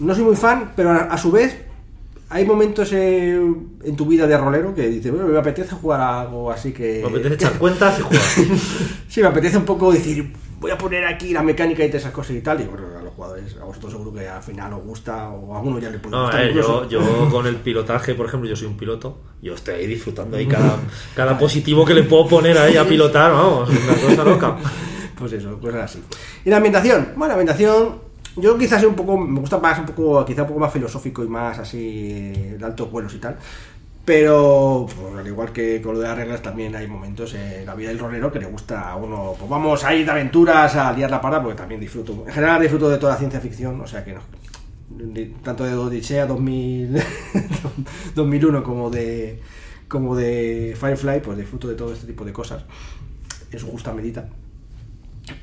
[0.00, 1.56] no soy muy fan, pero a, a su vez
[2.32, 3.34] hay momentos eh,
[3.84, 7.00] en tu vida de rolero que dices, bueno, me apetece jugar a algo así que...
[7.02, 8.22] Me apetece echar cuentas y jugar.
[9.08, 12.12] Sí, me apetece un poco decir, voy a poner aquí la mecánica y todas esas
[12.14, 12.60] cosas y tal.
[12.60, 15.58] Y bueno, a los jugadores, a vosotros seguro que al final os gusta o a
[15.58, 16.40] alguno ya le puede No, gustar.
[16.40, 16.88] ver, incluso.
[16.88, 20.36] yo, yo con el pilotaje, por ejemplo, yo soy un piloto, yo estoy ahí disfrutando
[20.38, 20.76] ahí cada,
[21.14, 24.56] cada positivo que le puedo poner ahí a pilotar, vamos, una cosa loca.
[25.14, 26.02] Pues eso, cosas así.
[26.44, 27.10] Y la ambientación.
[27.14, 28.00] Bueno, la ambientación,
[28.36, 31.28] yo quizás un poco, me gusta más un poco, quizá un poco más filosófico y
[31.28, 33.36] más así de altos vuelos y tal.
[34.04, 37.74] Pero, pues, al igual que con lo de las reglas, también hay momentos en la
[37.76, 40.92] vida del rolero que le gusta a uno, pues vamos a ir de aventuras, a
[40.92, 42.24] liar la parda, porque también disfruto.
[42.26, 44.20] En general disfruto de toda la ciencia ficción, o sea que no.
[45.42, 47.00] Tanto de Odisea 2000,
[48.14, 49.40] 2001 como de,
[49.86, 52.64] como de Firefly, pues disfruto de todo este tipo de cosas
[53.52, 54.28] en su justa medida.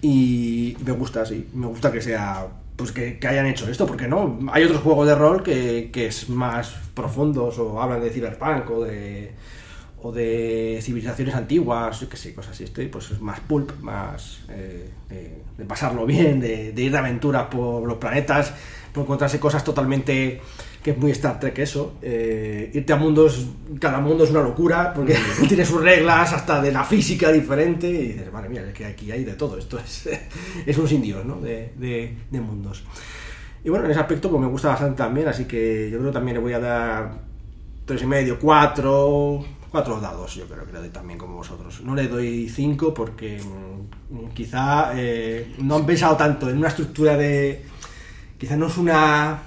[0.01, 2.47] Y me gusta, sí, me gusta que sea,
[2.79, 6.07] pues que, que hayan hecho esto, porque no, hay otros juegos de rol que, que
[6.07, 9.33] es más profundos o hablan de cyberpunk o de
[10.01, 12.63] o de civilizaciones antiguas, yo qué sé, cosas así.
[12.63, 16.97] Este pues es más pulp, más eh, de, de pasarlo bien, de, de ir de
[16.97, 18.53] aventuras por los planetas,
[18.93, 20.39] por encontrarse cosas totalmente
[20.83, 21.95] que es muy Star Trek eso.
[22.01, 23.47] eh, irte a mundos,
[23.79, 25.17] cada mundo es una locura, porque
[25.47, 29.11] tiene sus reglas, hasta de la física diferente, y dices, madre mía, es que aquí
[29.11, 30.09] hay de todo, esto es,
[30.65, 31.35] es un sin Dios, ¿no?
[31.41, 32.83] De, de- de mundos.
[33.63, 36.13] Y bueno, en ese aspecto pues me gusta bastante también, así que yo creo que
[36.13, 37.11] también le voy a dar
[37.85, 41.81] tres y medio, cuatro, cuatro dados, yo creo que le doy también como vosotros.
[41.83, 47.17] No le doy cinco porque mm, quizá eh, no han pensado tanto en una estructura
[47.17, 47.65] de,
[48.37, 49.39] quizá no es una,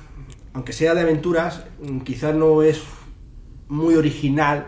[0.55, 2.81] aunque sea de aventuras, mm, quizá no es
[3.69, 4.67] muy original.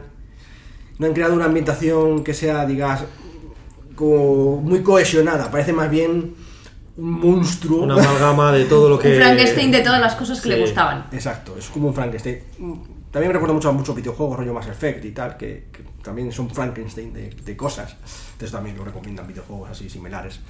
[0.98, 3.04] No han creado una ambientación que sea, digas,
[3.94, 5.50] como muy cohesionada.
[5.50, 6.34] Parece más bien
[6.96, 7.82] un monstruo.
[7.82, 9.10] Una amalgama de todo lo que.
[9.12, 10.48] Un Frankenstein de todas las cosas que Sí.
[10.54, 11.06] le gustaban.
[11.12, 12.38] Exacto, es como un Frankenstein.
[13.10, 16.32] También me recuerda mucho a muchos videojuegos, rollo Mass Effect y tal, que, que también
[16.32, 17.96] son Frankenstein de, de cosas.
[18.32, 20.40] Entonces también lo recomiendan videojuegos así similares.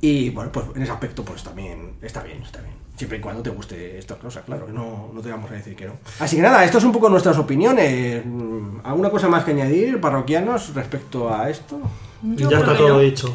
[0.00, 2.74] Y bueno, pues en ese aspecto pues también está bien, está bien.
[2.96, 5.86] Siempre y cuando te guste esta cosa, claro, no, no te vamos a decir que
[5.86, 5.94] no.
[6.18, 8.24] Así que nada, esto es un poco nuestras opiniones.
[8.24, 11.80] Mm, ¿Alguna cosa más que añadir, parroquianos, respecto a esto?
[12.22, 12.98] Yo ya está todo no.
[12.98, 13.32] dicho.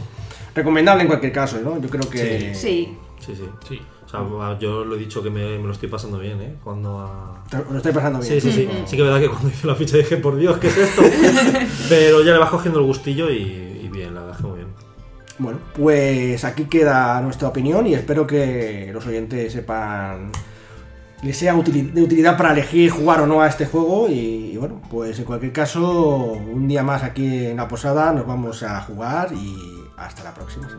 [0.53, 1.79] Recomendable en cualquier caso, ¿no?
[1.79, 2.53] Yo creo que...
[2.53, 2.97] Sí.
[3.19, 3.49] Sí, sí.
[3.67, 3.81] Sí.
[4.05, 6.55] O sea, yo lo he dicho que me, me lo estoy pasando bien, ¿eh?
[6.63, 7.43] Cuando a.
[7.71, 8.39] Lo estoy pasando bien.
[8.39, 8.69] Sí, sí, sí.
[8.85, 11.01] Sí que es verdad que cuando hice la ficha dije, por Dios, ¿qué es esto?
[11.89, 13.72] Pero ya le vas cogiendo el gustillo y,
[15.43, 20.31] Bueno, pues aquí queda nuestra opinión y espero que los oyentes sepan,
[21.21, 25.19] les sea de utilidad para elegir jugar o no a este juego y, bueno, pues
[25.19, 29.53] en cualquier caso, un día más aquí en la posada nos vamos a jugar y
[29.97, 30.69] hasta la próxima.